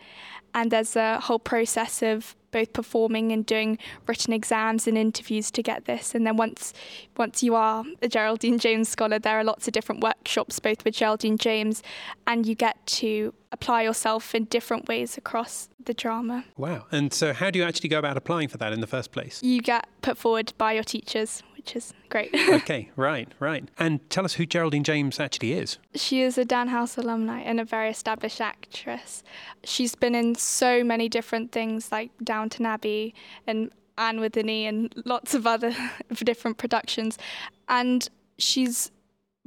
And 0.54 0.70
there's 0.70 0.94
a 0.96 1.18
whole 1.18 1.38
process 1.38 2.02
of 2.02 2.36
both 2.52 2.72
performing 2.72 3.32
and 3.32 3.44
doing 3.44 3.78
written 4.06 4.32
exams 4.32 4.86
and 4.86 4.96
interviews 4.96 5.50
to 5.50 5.62
get 5.62 5.86
this. 5.86 6.14
And 6.14 6.26
then 6.26 6.36
once 6.36 6.72
once 7.16 7.42
you 7.42 7.54
are 7.54 7.84
a 8.00 8.08
Geraldine 8.08 8.58
James 8.58 8.88
scholar, 8.88 9.18
there 9.18 9.38
are 9.38 9.44
lots 9.44 9.66
of 9.66 9.72
different 9.72 10.02
workshops, 10.02 10.60
both 10.60 10.84
with 10.84 10.94
Geraldine 10.94 11.38
James, 11.38 11.82
and 12.26 12.46
you 12.46 12.54
get 12.54 12.84
to 12.86 13.34
apply 13.50 13.82
yourself 13.82 14.34
in 14.34 14.44
different 14.44 14.88
ways 14.88 15.18
across 15.18 15.68
the 15.84 15.94
drama. 15.94 16.44
Wow. 16.56 16.86
And 16.90 17.12
so, 17.12 17.32
how 17.32 17.50
do 17.50 17.58
you 17.58 17.64
actually 17.64 17.88
go 17.88 17.98
about 17.98 18.16
applying 18.16 18.48
for 18.48 18.58
that 18.58 18.72
in 18.72 18.80
the 18.80 18.86
first 18.86 19.12
place? 19.12 19.42
You 19.42 19.60
get 19.60 19.86
put 20.00 20.16
forward 20.16 20.52
by 20.58 20.72
your 20.72 20.84
teachers, 20.84 21.42
which 21.62 21.76
is 21.76 21.94
great. 22.08 22.34
okay, 22.48 22.90
right, 22.96 23.28
right. 23.38 23.68
And 23.78 24.08
tell 24.10 24.24
us 24.24 24.34
who 24.34 24.44
Geraldine 24.46 24.82
James 24.82 25.20
actually 25.20 25.52
is. 25.52 25.78
She 25.94 26.20
is 26.20 26.36
a 26.36 26.44
Downe 26.44 26.68
House 26.68 26.96
alumni 26.96 27.40
and 27.40 27.60
a 27.60 27.64
very 27.64 27.88
established 27.88 28.40
actress. 28.40 29.22
She's 29.62 29.94
been 29.94 30.16
in 30.16 30.34
so 30.34 30.82
many 30.82 31.08
different 31.08 31.52
things 31.52 31.92
like 31.92 32.10
Downton 32.22 32.66
Abbey 32.66 33.14
and 33.46 33.70
Anne 33.96 34.18
with 34.18 34.36
an 34.36 34.48
E 34.48 34.66
and 34.66 34.92
lots 35.04 35.34
of 35.34 35.46
other 35.46 35.72
different 36.14 36.58
productions. 36.58 37.16
And 37.68 38.08
she's 38.38 38.90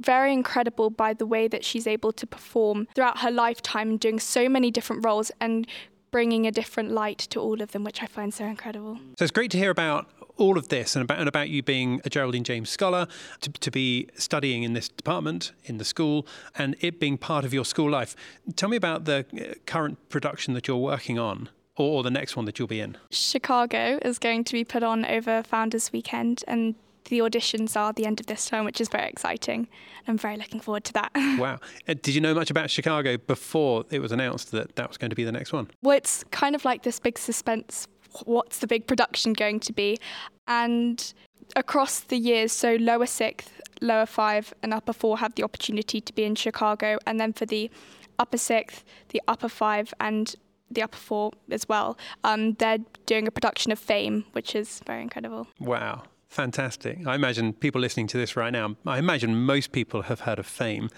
very 0.00 0.32
incredible 0.32 0.88
by 0.88 1.12
the 1.12 1.26
way 1.26 1.48
that 1.48 1.64
she's 1.64 1.86
able 1.86 2.12
to 2.12 2.26
perform 2.26 2.88
throughout 2.94 3.18
her 3.18 3.30
lifetime, 3.30 3.90
and 3.90 4.00
doing 4.00 4.18
so 4.20 4.48
many 4.48 4.70
different 4.70 5.04
roles 5.04 5.30
and 5.40 5.66
bringing 6.10 6.46
a 6.46 6.50
different 6.50 6.90
light 6.90 7.18
to 7.18 7.38
all 7.40 7.60
of 7.60 7.72
them, 7.72 7.84
which 7.84 8.02
I 8.02 8.06
find 8.06 8.32
so 8.32 8.44
incredible. 8.44 8.98
So 9.18 9.24
it's 9.24 9.30
great 9.30 9.50
to 9.50 9.58
hear 9.58 9.70
about 9.70 10.08
all 10.36 10.58
of 10.58 10.68
this 10.68 10.96
and 10.96 11.02
about, 11.02 11.18
and 11.18 11.28
about 11.28 11.48
you 11.48 11.62
being 11.62 12.00
a 12.04 12.10
Geraldine 12.10 12.44
James 12.44 12.70
scholar, 12.70 13.06
to, 13.40 13.50
to 13.50 13.70
be 13.70 14.08
studying 14.14 14.62
in 14.62 14.72
this 14.72 14.88
department 14.88 15.52
in 15.64 15.78
the 15.78 15.84
school, 15.84 16.26
and 16.56 16.76
it 16.80 17.00
being 17.00 17.18
part 17.18 17.44
of 17.44 17.52
your 17.52 17.64
school 17.64 17.90
life. 17.90 18.14
Tell 18.54 18.68
me 18.68 18.76
about 18.76 19.04
the 19.04 19.26
uh, 19.32 19.54
current 19.66 20.08
production 20.08 20.54
that 20.54 20.68
you're 20.68 20.76
working 20.76 21.18
on. 21.18 21.48
Or 21.78 22.02
the 22.02 22.10
next 22.10 22.36
one 22.36 22.46
that 22.46 22.58
you'll 22.58 22.68
be 22.68 22.80
in? 22.80 22.96
Chicago 23.10 23.98
is 24.00 24.18
going 24.18 24.44
to 24.44 24.54
be 24.54 24.64
put 24.64 24.82
on 24.82 25.04
over 25.04 25.42
Founders 25.42 25.92
Weekend, 25.92 26.42
and 26.48 26.74
the 27.08 27.18
auditions 27.20 27.76
are 27.76 27.92
the 27.92 28.06
end 28.06 28.20
of 28.20 28.26
this 28.26 28.46
term, 28.46 28.64
which 28.64 28.80
is 28.80 28.88
very 28.88 29.08
exciting. 29.08 29.68
I'm 30.08 30.18
very 30.18 30.36
looking 30.36 30.60
forward 30.60 30.84
to 30.84 30.92
that. 30.94 31.10
wow. 31.38 31.58
Uh, 31.88 31.94
did 32.00 32.14
you 32.14 32.20
know 32.20 32.34
much 32.34 32.50
about 32.50 32.70
Chicago 32.70 33.16
before 33.16 33.84
it 33.90 34.00
was 34.00 34.12
announced 34.12 34.52
that 34.52 34.76
that 34.76 34.88
was 34.88 34.96
going 34.96 35.10
to 35.10 35.16
be 35.16 35.24
the 35.24 35.32
next 35.32 35.52
one? 35.52 35.70
Well, 35.82 35.96
it's 35.96 36.24
kind 36.30 36.54
of 36.54 36.64
like 36.64 36.82
this 36.82 36.98
big 36.98 37.18
suspense. 37.18 37.88
What's 38.24 38.58
the 38.58 38.66
big 38.66 38.86
production 38.86 39.32
going 39.32 39.60
to 39.60 39.72
be? 39.72 39.98
And 40.46 41.12
across 41.54 42.00
the 42.00 42.16
years, 42.16 42.52
so 42.52 42.76
lower 42.76 43.06
sixth, 43.06 43.60
lower 43.80 44.06
five, 44.06 44.52
and 44.62 44.72
upper 44.72 44.92
four 44.92 45.18
have 45.18 45.34
the 45.34 45.42
opportunity 45.42 46.00
to 46.00 46.12
be 46.12 46.24
in 46.24 46.34
Chicago. 46.34 46.98
And 47.06 47.20
then 47.20 47.32
for 47.32 47.46
the 47.46 47.70
upper 48.18 48.38
sixth, 48.38 48.84
the 49.10 49.22
upper 49.28 49.48
five, 49.48 49.92
and 50.00 50.34
the 50.70 50.82
upper 50.82 50.96
four 50.96 51.32
as 51.50 51.68
well, 51.68 51.96
um, 52.24 52.54
they're 52.54 52.78
doing 53.06 53.28
a 53.28 53.30
production 53.30 53.70
of 53.72 53.78
Fame, 53.78 54.24
which 54.32 54.54
is 54.54 54.80
very 54.86 55.02
incredible. 55.02 55.46
Wow. 55.60 56.04
Fantastic. 56.36 57.06
I 57.06 57.14
imagine 57.14 57.54
people 57.54 57.80
listening 57.80 58.08
to 58.08 58.18
this 58.18 58.36
right 58.36 58.50
now, 58.50 58.76
I 58.84 58.98
imagine 58.98 59.46
most 59.46 59.72
people 59.72 60.02
have 60.02 60.20
heard 60.20 60.38
of 60.38 60.44
Fame. 60.44 60.90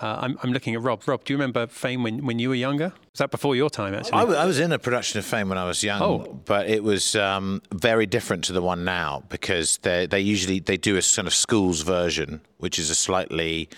Uh, 0.00 0.20
I'm, 0.22 0.38
I'm, 0.42 0.54
looking 0.54 0.74
at 0.74 0.80
Rob. 0.80 1.06
Rob, 1.06 1.22
do 1.22 1.34
you 1.34 1.36
remember 1.36 1.66
Fame 1.66 2.02
when, 2.02 2.24
when 2.24 2.38
you 2.38 2.48
were 2.48 2.54
younger? 2.54 2.94
Was 3.12 3.18
that 3.18 3.30
before 3.30 3.54
your 3.54 3.68
time, 3.68 3.92
actually? 3.94 4.14
I, 4.14 4.20
w- 4.20 4.38
I 4.38 4.46
was 4.46 4.58
in 4.58 4.72
a 4.72 4.78
production 4.78 5.18
of 5.18 5.26
Fame 5.26 5.50
when 5.50 5.58
I 5.58 5.66
was 5.66 5.84
young, 5.84 6.00
oh. 6.00 6.40
but 6.46 6.70
it 6.70 6.82
was 6.82 7.14
um, 7.14 7.60
very 7.74 8.06
different 8.06 8.44
to 8.44 8.54
the 8.54 8.62
one 8.62 8.86
now 8.86 9.22
because 9.28 9.76
they, 9.82 10.06
they 10.06 10.20
usually 10.20 10.60
they 10.60 10.78
do 10.78 10.96
a 10.96 11.02
sort 11.02 11.26
of 11.26 11.34
schools 11.34 11.82
version, 11.82 12.40
which 12.56 12.78
is 12.78 12.88
a 12.88 12.94
slightly 12.94 13.68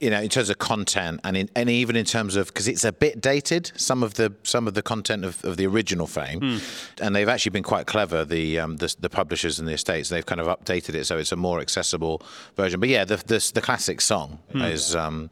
you 0.00 0.10
know, 0.10 0.20
in 0.20 0.28
terms 0.28 0.48
of 0.48 0.58
content 0.58 1.20
and 1.24 1.36
in, 1.36 1.50
and 1.56 1.68
even 1.68 1.96
in 1.96 2.04
terms 2.04 2.36
of 2.36 2.48
because 2.48 2.68
it's 2.68 2.84
a 2.84 2.92
bit 2.92 3.20
dated 3.20 3.72
some 3.76 4.02
of 4.02 4.14
the 4.14 4.32
some 4.44 4.68
of 4.68 4.74
the 4.74 4.82
content 4.82 5.24
of, 5.24 5.44
of 5.44 5.56
the 5.56 5.66
original 5.66 6.06
Fame, 6.06 6.40
mm. 6.40 7.00
and 7.00 7.16
they've 7.16 7.28
actually 7.28 7.50
been 7.50 7.64
quite 7.64 7.86
clever. 7.86 8.24
The, 8.24 8.60
um, 8.60 8.76
the, 8.76 8.94
the 9.00 9.10
publishers 9.10 9.58
and 9.58 9.66
the 9.66 9.72
estates 9.72 10.08
they've 10.08 10.24
kind 10.24 10.40
of 10.40 10.46
updated 10.46 10.94
it 10.94 11.04
so 11.04 11.18
it's 11.18 11.32
a 11.32 11.36
more 11.36 11.60
accessible 11.60 12.22
version. 12.56 12.78
But 12.78 12.88
yeah, 12.88 13.04
the 13.04 13.16
the, 13.16 13.50
the 13.54 13.60
classic 13.60 14.00
song 14.00 14.38
mm. 14.52 14.70
is. 14.70 14.94
Um, 14.94 15.30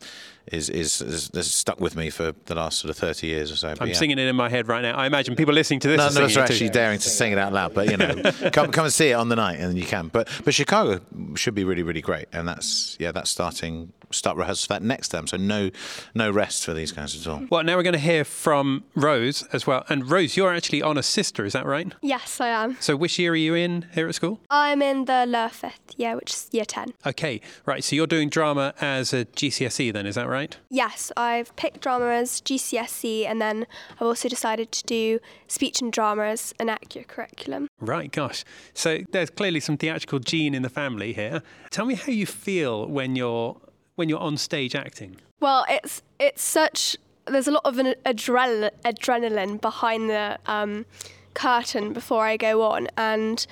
is, 0.53 0.69
is, 0.69 1.03
is, 1.03 1.31
is, 1.31 1.55
stuck 1.55 1.81
with 1.81 1.97
me 1.97 2.11
for 2.11 2.33
the 2.45 2.55
last 2.55 2.79
sort 2.79 2.91
of 2.91 2.97
30 2.97 3.27
years 3.27 3.51
or 3.51 3.57
so. 3.57 3.75
I'm 3.81 3.89
yeah. 3.89 3.95
singing 3.95 4.19
it 4.19 4.27
in 4.27 4.37
my 4.37 4.49
head 4.49 4.69
right 4.69 4.83
now. 4.83 4.97
I 4.97 5.07
imagine 5.07 5.35
people 5.35 5.55
listening 5.55 5.81
to 5.81 5.89
this 5.89 5.99
None 5.99 6.17
are, 6.17 6.25
of 6.25 6.31
us 6.31 6.37
are 6.37 6.41
actually 6.41 6.71
daring 6.71 6.99
to 6.99 7.09
sing 7.09 7.33
it 7.33 7.39
out 7.39 7.53
loud, 7.53 7.75
but 7.75 7.91
you 7.91 7.97
know, 7.97 8.15
come 8.53 8.71
come 8.71 8.85
and 8.85 8.93
see 8.93 9.11
it 9.11 9.15
on 9.15 9.29
the 9.29 9.37
night 9.37 9.59
and 9.59 9.79
you 9.79 9.87
can. 9.87 10.09
But 10.09 10.29
but 10.45 10.55
Chicago 10.55 11.01
should 11.35 11.55
be 11.55 11.65
really 11.65 11.83
really 11.83 12.03
great, 12.03 12.27
and 12.33 12.47
that's 12.47 12.97
yeah 13.01 13.13
that's 13.13 13.31
starting 13.31 13.93
start 14.11 14.37
rehearsal 14.37 14.67
for 14.67 14.75
that 14.75 14.83
next 14.83 15.09
term. 15.09 15.27
So 15.27 15.37
no 15.37 15.71
no 16.15 16.31
rest 16.31 16.65
for 16.65 16.75
these 16.75 16.93
guys 16.93 17.19
at 17.21 17.31
all. 17.31 17.43
Well, 17.51 17.65
now 17.65 17.77
we're 17.77 17.83
going 17.83 17.93
to 17.95 17.99
hear 17.99 18.25
from 18.25 18.85
Rose 18.95 19.43
as 19.53 19.67
well. 19.67 19.85
And 19.89 20.09
Rose, 20.11 20.37
you're 20.37 20.55
actually 20.55 20.83
Honor's 20.83 21.07
sister, 21.07 21.45
is 21.45 21.53
that 21.53 21.67
right? 21.67 21.93
Yes, 22.03 22.41
I 22.41 22.49
am. 22.49 22.77
So 22.81 22.97
which 22.97 23.19
year 23.19 23.33
are 23.33 23.37
you 23.37 23.55
in 23.55 23.87
here 23.95 24.09
at 24.09 24.15
school? 24.15 24.41
I'm 24.51 24.83
in 24.83 25.07
the 25.07 25.27
lower 25.27 25.49
fifth 25.49 25.95
year, 25.97 26.17
which 26.17 26.33
is 26.33 26.49
year 26.53 26.65
10. 26.65 26.95
Okay, 27.07 27.41
right. 27.65 27.83
So 27.83 27.97
you're 27.97 28.07
doing 28.07 28.29
drama 28.29 28.75
as 28.81 29.13
a 29.13 29.25
GCSE 29.25 29.93
then, 29.93 30.07
is 30.07 30.15
that 30.15 30.29
right? 30.29 30.36
Yes, 30.71 31.13
I've 31.17 31.55
picked 31.57 31.81
drama 31.81 32.07
as 32.07 32.41
GCSE 32.41 33.27
and 33.27 33.41
then 33.41 33.67
I've 33.95 34.07
also 34.07 34.29
decided 34.29 34.73
to 34.73 34.85
do 34.85 35.21
speech 35.49 35.81
and 35.81 35.93
drama 35.93 36.25
as 36.25 36.55
an 36.59 36.69
ACUA 36.69 37.07
curriculum. 37.07 37.69
Right, 37.81 38.11
gosh. 38.11 38.45
So 38.75 39.01
there's 39.13 39.31
clearly 39.31 39.61
some 39.61 39.77
theatrical 39.77 40.19
gene 40.19 40.55
in 40.55 40.63
the 40.63 40.69
family 40.69 41.13
here. 41.13 41.43
Tell 41.71 41.87
me 41.87 41.95
how 41.95 42.13
you 42.13 42.27
feel 42.27 42.87
when 42.87 43.17
you're 43.17 43.57
when 43.97 44.09
you're 44.09 44.21
on 44.21 44.37
stage 44.37 44.75
acting. 44.75 45.17
Well, 45.41 45.65
it's 45.69 46.03
it's 46.19 46.43
such 46.43 46.97
there's 47.27 47.49
a 47.49 47.53
lot 47.53 47.63
of 47.65 47.79
an 47.79 47.95
adrenaline 48.05 48.71
adrenaline 48.85 49.61
behind 49.61 50.09
the 50.09 50.39
um, 50.47 50.87
curtain 51.35 51.93
before 51.93 52.25
I 52.25 52.37
go 52.37 52.63
on, 52.63 52.89
and 52.97 53.47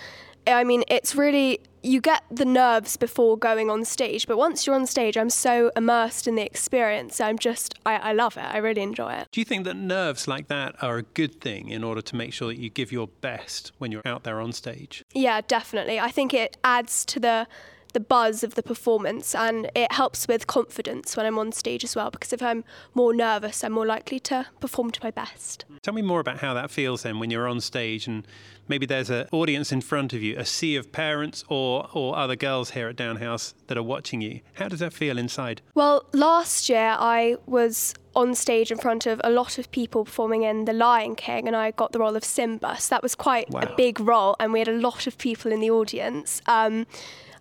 I 0.47 0.65
mean 0.65 0.85
it's 0.89 1.15
really 1.15 1.61
you 1.85 2.01
get 2.01 2.23
the 2.31 2.47
nerves 2.47 2.97
before 2.97 3.37
going 3.37 3.71
on 3.71 3.85
stage, 3.85 4.27
but 4.27 4.39
once 4.39 4.67
you're 4.67 4.75
on 4.75 4.87
stage, 4.87 5.17
I'm 5.19 5.31
so 5.31 5.71
immersed 5.77 6.27
in 6.27 6.35
the 6.35 6.43
experience. 6.43 7.21
I'm 7.21 7.39
just, 7.39 7.75
I, 7.85 7.97
I, 7.97 8.13
love 8.13 8.37
it. 8.39 8.45
I 8.45 8.57
really 8.57 8.81
enjoy 8.81 9.13
it. 9.13 9.29
Do 9.31 9.41
you 9.41 9.45
think 9.45 9.65
that 9.65 9.77
nerves 9.77 10.27
like 10.27 10.49
that 10.49 10.83
are 10.83 10.97
a 10.97 11.03
good 11.03 11.41
thing 11.41 11.69
in 11.69 11.85
order 11.85 12.01
to 12.01 12.17
make 12.17 12.33
sure 12.33 12.49
that 12.49 12.59
you 12.59 12.71
give 12.71 12.91
your 12.91 13.09
best 13.21 13.73
when 13.79 13.93
you're 13.93 14.07
out 14.07 14.25
there 14.25 14.41
on 14.41 14.53
stage? 14.53 15.05
Yeah, 15.13 15.43
definitely. 15.47 16.01
I 16.01 16.11
think 16.11 16.33
it 16.33 16.57
adds 16.65 17.05
to 17.07 17.21
the 17.21 17.47
the 17.95 18.01
buzz 18.01 18.45
of 18.45 18.55
the 18.55 18.63
performance 18.63 19.35
and 19.35 19.71
it 19.75 19.91
helps 19.93 20.29
with 20.29 20.47
confidence 20.47 21.17
when 21.17 21.25
I'm 21.25 21.39
on 21.39 21.53
stage 21.53 21.83
as 21.85 21.97
well 21.97 22.11
because 22.11 22.33
if 22.33 22.43
I'm 22.43 22.65
more 22.93 23.15
nervous 23.15 23.65
I'm 23.65 23.73
more 23.73 23.87
likely 23.87 24.21
to 24.21 24.47
perform 24.61 24.91
to 24.91 25.01
my 25.03 25.11
best. 25.11 25.65
Tell 25.83 25.95
me 25.95 26.03
more 26.03 26.21
about 26.21 26.39
how 26.39 26.53
that 26.55 26.71
feels 26.71 27.03
then 27.03 27.19
when 27.19 27.31
you're 27.31 27.49
on 27.49 27.61
stage 27.61 28.07
and 28.07 28.27
maybe 28.69 28.87
there's 28.87 29.11
an 29.11 29.27
audience 29.33 29.73
in 29.73 29.81
front 29.81 30.13
of 30.13 30.23
you, 30.23 30.37
a 30.37 30.45
sea 30.45 30.77
of 30.77 30.93
parents 30.93 31.45
or, 31.49 31.89
or 31.93 32.17
other 32.17 32.37
girls 32.37 32.71
here 32.71 32.89
at 32.89 32.97
Downe 32.97 33.17
House 33.17 33.55
that 33.67 33.79
are 33.79 33.83
watching 33.83 34.21
you. 34.21 34.41
How 34.55 34.69
does 34.69 34.81
that 34.81 34.93
feel 34.93 35.19
inside? 35.19 35.63
Well, 35.75 36.07
last 36.13 36.69
year 36.69 36.97
I 36.99 37.37
was 37.47 37.95
on 38.17 38.35
stage 38.35 38.71
in 38.71 38.79
front 38.79 39.07
of 39.07 39.21
a 39.25 39.31
lot 39.31 39.59
of 39.59 39.71
people 39.71 40.05
performing 40.05 40.43
in 40.45 40.65
The 40.67 40.73
Lion 40.73 41.17
King, 41.17 41.47
and 41.47 41.57
I 41.57 41.73
got 41.73 41.93
the 41.93 41.99
role 41.99 42.17
of 42.17 42.25
Simba. 42.25 42.77
So 42.79 42.95
that 42.95 43.03
was 43.03 43.15
quite 43.15 43.51
wow. 43.51 43.61
a 43.61 43.75
big 43.77 44.01
role, 44.01 44.37
and 44.39 44.53
we 44.53 44.61
had 44.61 44.69
a 44.69 44.79
lot 44.79 45.07
of 45.07 45.19
people 45.19 45.53
in 45.53 45.61
the 45.61 45.71
audience. 45.71 46.41
Um, 46.47 46.87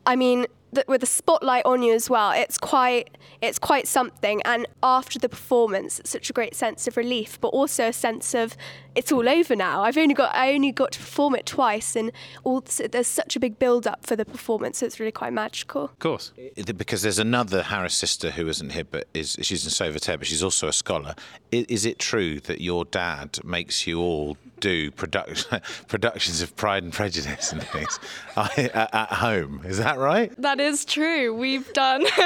I 0.06 0.16
mean, 0.16 0.48
with 0.88 1.02
the 1.02 1.08
spotlight 1.08 1.66
on 1.66 1.84
you 1.84 1.94
as 1.94 2.10
well, 2.10 2.32
it's 2.32 2.58
quite 2.58 3.18
it's 3.42 3.60
quite 3.60 3.88
something. 3.88 4.42
And 4.44 4.68
after 4.82 5.20
the 5.20 5.30
performance, 5.30 6.00
it's 6.00 6.10
such 6.10 6.30
a 6.30 6.34
great 6.34 6.56
sense 6.56 6.88
of 6.88 6.98
relief, 6.98 7.40
but 7.40 7.50
also 7.50 7.88
a 7.88 7.94
sense 7.94 8.34
of 8.34 8.56
it's 8.96 9.12
all 9.12 9.28
over 9.28 9.56
now. 9.56 9.84
I've 9.84 9.98
only 9.98 10.14
got 10.14 10.34
I 10.36 10.54
only 10.54 10.72
got 10.72 10.94
to 10.94 11.00
perform 11.00 11.36
it 11.36 11.46
twice, 11.46 11.96
and 11.96 12.12
all 12.44 12.62
there's 12.62 13.08
such 13.08 13.36
a 13.36 13.40
big 13.40 13.60
build 13.60 13.88
up 13.88 14.06
for 14.06 14.16
the 14.16 14.26
performance. 14.26 14.80
So 14.80 14.86
it's 14.86 15.00
really 15.00 15.12
quite 15.12 15.34
magical. 15.34 15.86
Of 15.86 16.00
course, 16.00 16.32
because 16.76 17.02
there's 17.02 17.20
another 17.20 17.64
Harris 17.64 17.96
sister 17.96 18.32
who 18.32 18.48
isn't 18.48 18.72
here, 18.72 18.86
but 18.86 19.08
is 19.14 19.38
she's 19.42 19.64
in 19.64 19.72
Sauveterre, 19.72 20.18
but 20.18 20.28
she's 20.28 20.44
also 20.44 20.68
a 20.68 20.74
scholar. 20.74 21.16
Is, 21.52 21.66
is 21.68 21.86
it 21.86 22.00
true 22.00 22.40
that 22.42 22.62
your 22.62 22.86
dad 22.86 23.40
makes 23.44 23.86
you 23.88 24.00
all 24.00 24.38
do 24.64 24.92
production, 24.92 25.60
productions 25.88 26.42
of 26.42 26.56
Pride 26.56 26.84
and 26.84 26.94
Prejudice 26.94 27.52
and 27.52 27.62
things 27.62 28.00
at 28.38 29.12
home? 29.12 29.62
Is 29.66 29.78
that 29.78 29.98
right? 29.98 30.34
That 30.42 30.62
is 30.62 30.86
true. 30.86 31.36
We've 31.36 31.72
done. 31.74 32.02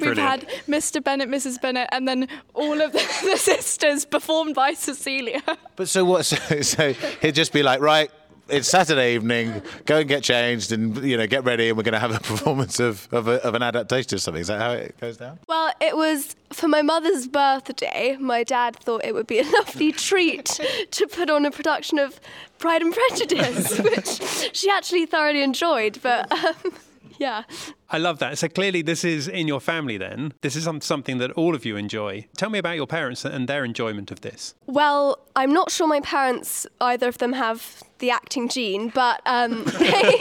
we've 0.00 0.18
had 0.18 0.46
Mr. 0.68 1.02
Bennet, 1.02 1.28
Mrs. 1.28 1.60
Bennet, 1.60 1.88
and 1.90 2.06
then 2.06 2.28
all 2.52 2.82
of 2.82 2.92
the, 2.92 2.98
the 3.24 3.36
sisters 3.38 4.04
performed 4.04 4.54
by 4.54 4.74
Cecilia. 4.74 5.42
But 5.74 5.88
so 5.88 6.04
what? 6.04 6.16
what? 6.16 6.26
So, 6.26 6.60
so 6.60 6.92
he'd 7.22 7.34
just 7.34 7.52
be 7.52 7.62
like, 7.62 7.80
right, 7.80 8.10
it's 8.48 8.68
Saturday 8.68 9.14
evening. 9.14 9.62
Go 9.84 9.98
and 9.98 10.08
get 10.08 10.22
changed, 10.22 10.72
and 10.72 10.96
you 11.04 11.16
know, 11.16 11.26
get 11.26 11.44
ready, 11.44 11.68
and 11.68 11.76
we're 11.76 11.82
going 11.82 11.94
to 11.94 11.98
have 11.98 12.14
a 12.14 12.20
performance 12.20 12.80
of 12.80 13.08
of, 13.12 13.28
a, 13.28 13.42
of, 13.44 13.54
an 13.54 13.62
adaptation 13.62 14.14
of 14.14 14.20
something. 14.20 14.40
Is 14.40 14.46
that 14.48 14.60
how 14.60 14.72
it 14.72 14.98
goes 15.00 15.16
down? 15.16 15.38
Well, 15.48 15.72
it 15.80 15.96
was 15.96 16.36
for 16.52 16.68
my 16.68 16.82
mother's 16.82 17.26
birthday. 17.26 18.16
My 18.18 18.44
dad 18.44 18.76
thought 18.76 19.04
it 19.04 19.14
would 19.14 19.26
be 19.26 19.38
a 19.40 19.44
lovely 19.44 19.92
treat 19.92 20.60
to 20.90 21.06
put 21.06 21.30
on 21.30 21.44
a 21.44 21.50
production 21.50 21.98
of 21.98 22.20
Pride 22.58 22.82
and 22.82 22.94
Prejudice, 22.94 23.78
which 23.80 24.56
she 24.56 24.70
actually 24.70 25.06
thoroughly 25.06 25.42
enjoyed. 25.42 25.98
But 26.02 26.30
um, 26.32 26.72
yeah. 27.18 27.42
I 27.88 27.98
love 27.98 28.18
that. 28.18 28.38
So 28.38 28.48
clearly, 28.48 28.82
this 28.82 29.04
is 29.04 29.28
in 29.28 29.46
your 29.46 29.60
family 29.60 29.96
then. 29.96 30.32
This 30.40 30.56
is 30.56 30.68
something 30.80 31.18
that 31.18 31.30
all 31.32 31.54
of 31.54 31.64
you 31.64 31.76
enjoy. 31.76 32.26
Tell 32.36 32.50
me 32.50 32.58
about 32.58 32.76
your 32.76 32.86
parents 32.86 33.24
and 33.24 33.48
their 33.48 33.64
enjoyment 33.64 34.10
of 34.10 34.22
this. 34.22 34.54
Well, 34.66 35.18
I'm 35.34 35.52
not 35.52 35.70
sure 35.70 35.86
my 35.86 36.00
parents, 36.00 36.66
either 36.80 37.08
of 37.08 37.18
them, 37.18 37.32
have 37.32 37.82
the 37.98 38.10
acting 38.10 38.48
gene, 38.48 38.88
but 38.88 39.20
um, 39.26 39.64
they, 39.78 40.20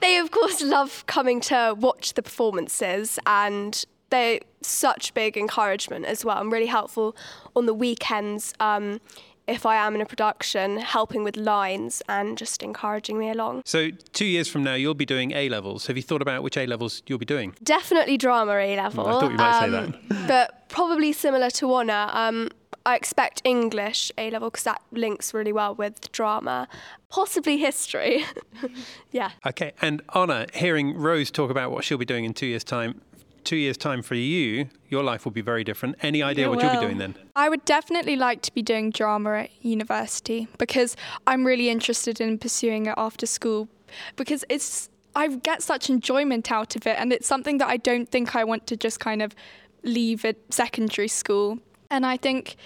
they, 0.00 0.18
of 0.18 0.30
course, 0.30 0.62
love 0.62 1.04
coming 1.06 1.40
to 1.42 1.74
watch 1.78 2.14
the 2.14 2.22
performances 2.22 3.18
and 3.26 3.84
they're 4.10 4.40
such 4.60 5.14
big 5.14 5.36
encouragement 5.36 6.04
as 6.04 6.24
well 6.24 6.38
and 6.38 6.52
really 6.52 6.66
helpful 6.66 7.16
on 7.56 7.66
the 7.66 7.74
weekends. 7.74 8.52
Um, 8.60 9.00
if 9.46 9.66
I 9.66 9.76
am 9.76 9.94
in 9.94 10.00
a 10.00 10.06
production, 10.06 10.78
helping 10.78 11.24
with 11.24 11.36
lines 11.36 12.02
and 12.08 12.38
just 12.38 12.62
encouraging 12.62 13.18
me 13.18 13.30
along. 13.30 13.62
So, 13.64 13.90
two 14.12 14.24
years 14.24 14.48
from 14.48 14.62
now, 14.62 14.74
you'll 14.74 14.94
be 14.94 15.06
doing 15.06 15.32
A 15.32 15.48
levels. 15.48 15.86
Have 15.86 15.96
you 15.96 16.02
thought 16.02 16.22
about 16.22 16.42
which 16.42 16.56
A 16.56 16.66
levels 16.66 17.02
you'll 17.06 17.18
be 17.18 17.26
doing? 17.26 17.54
Definitely 17.62 18.18
drama 18.18 18.52
A 18.52 18.76
level. 18.76 19.06
I 19.06 19.12
thought 19.12 19.30
you 19.30 19.36
might 19.36 19.58
um, 19.58 19.92
say 19.92 19.98
that. 20.08 20.28
But 20.28 20.68
probably 20.68 21.12
similar 21.12 21.50
to 21.50 21.72
Honor. 21.72 22.08
Um, 22.12 22.48
I 22.84 22.96
expect 22.96 23.42
English 23.44 24.10
A 24.18 24.30
level 24.30 24.50
because 24.50 24.64
that 24.64 24.82
links 24.90 25.32
really 25.32 25.52
well 25.52 25.74
with 25.74 26.10
drama, 26.12 26.68
possibly 27.08 27.58
history. 27.58 28.24
yeah. 29.12 29.30
Okay, 29.46 29.72
and 29.80 30.02
Honor, 30.10 30.46
hearing 30.54 30.96
Rose 30.96 31.30
talk 31.30 31.50
about 31.50 31.70
what 31.70 31.84
she'll 31.84 31.98
be 31.98 32.04
doing 32.04 32.24
in 32.24 32.34
two 32.34 32.46
years' 32.46 32.64
time, 32.64 33.00
two 33.44 33.56
years' 33.56 33.76
time 33.76 34.02
for 34.02 34.14
you, 34.14 34.68
your 34.88 35.02
life 35.02 35.24
will 35.24 35.32
be 35.32 35.40
very 35.40 35.64
different. 35.64 35.96
Any 36.02 36.22
idea 36.22 36.48
what 36.48 36.62
you'll 36.62 36.72
be 36.72 36.80
doing 36.80 36.98
then? 36.98 37.14
I 37.36 37.48
would 37.48 37.64
definitely 37.64 38.16
like 38.16 38.42
to 38.42 38.54
be 38.54 38.62
doing 38.62 38.90
drama 38.90 39.32
at 39.44 39.64
university 39.64 40.48
because 40.58 40.96
I'm 41.26 41.44
really 41.44 41.68
interested 41.68 42.20
in 42.20 42.38
pursuing 42.38 42.86
it 42.86 42.94
after 42.96 43.26
school 43.26 43.68
because 44.16 44.44
it's 44.48 44.88
I 45.14 45.28
get 45.28 45.62
such 45.62 45.90
enjoyment 45.90 46.50
out 46.50 46.76
of 46.76 46.86
it 46.86 46.96
and 46.98 47.12
it's 47.12 47.26
something 47.26 47.58
that 47.58 47.68
I 47.68 47.76
don't 47.76 48.10
think 48.10 48.34
I 48.34 48.44
want 48.44 48.66
to 48.68 48.76
just 48.76 48.98
kind 49.00 49.20
of 49.20 49.34
leave 49.82 50.24
at 50.24 50.36
secondary 50.50 51.08
school. 51.08 51.58
And 51.90 52.06
I 52.06 52.16
think 52.16 52.56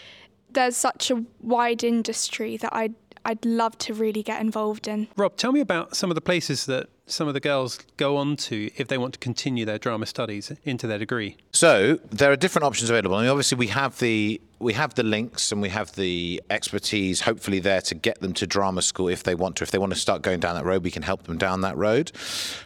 there's 0.50 0.76
such 0.76 1.11
a 1.11 1.25
wide 1.40 1.83
industry 1.83 2.56
that 2.59 2.75
I'd 2.75 2.95
I'd 3.25 3.45
love 3.45 3.76
to 3.78 3.92
really 3.92 4.23
get 4.23 4.40
involved 4.40 4.87
in. 4.87 5.09
Rob, 5.16 5.37
tell 5.37 5.50
me 5.50 5.59
about 5.59 5.97
some 5.97 6.12
of 6.12 6.14
the 6.14 6.21
places 6.21 6.66
that 6.66 6.88
some 7.06 7.28
of 7.28 7.34
the 7.34 7.40
girls 7.40 7.78
go 7.96 8.16
on 8.16 8.36
to 8.36 8.70
if 8.76 8.88
they 8.88 8.98
want 8.98 9.14
to 9.14 9.18
continue 9.18 9.64
their 9.64 9.78
drama 9.78 10.06
studies 10.06 10.52
into 10.64 10.86
their 10.86 10.98
degree? 10.98 11.36
So 11.52 11.98
there 12.10 12.30
are 12.32 12.36
different 12.36 12.64
options 12.64 12.90
available. 12.90 13.16
I 13.16 13.22
mean, 13.22 13.30
obviously 13.30 13.58
we 13.58 13.68
have 13.68 13.98
the 13.98 14.40
we 14.58 14.72
have 14.72 14.94
the 14.94 15.02
links 15.02 15.52
and 15.52 15.60
we 15.60 15.68
have 15.68 15.94
the 15.96 16.42
expertise, 16.48 17.20
hopefully 17.20 17.58
there 17.58 17.82
to 17.82 17.94
get 17.94 18.20
them 18.20 18.32
to 18.34 18.46
drama 18.46 18.82
school 18.82 19.08
if 19.08 19.22
they 19.22 19.34
want 19.34 19.56
to. 19.56 19.64
If 19.64 19.70
they 19.70 19.78
want 19.78 19.92
to 19.92 19.98
start 19.98 20.22
going 20.22 20.40
down 20.40 20.54
that 20.54 20.64
road, 20.64 20.82
we 20.82 20.90
can 20.90 21.02
help 21.02 21.25
them 21.25 21.36
down 21.38 21.60
that 21.60 21.76
road. 21.76 22.12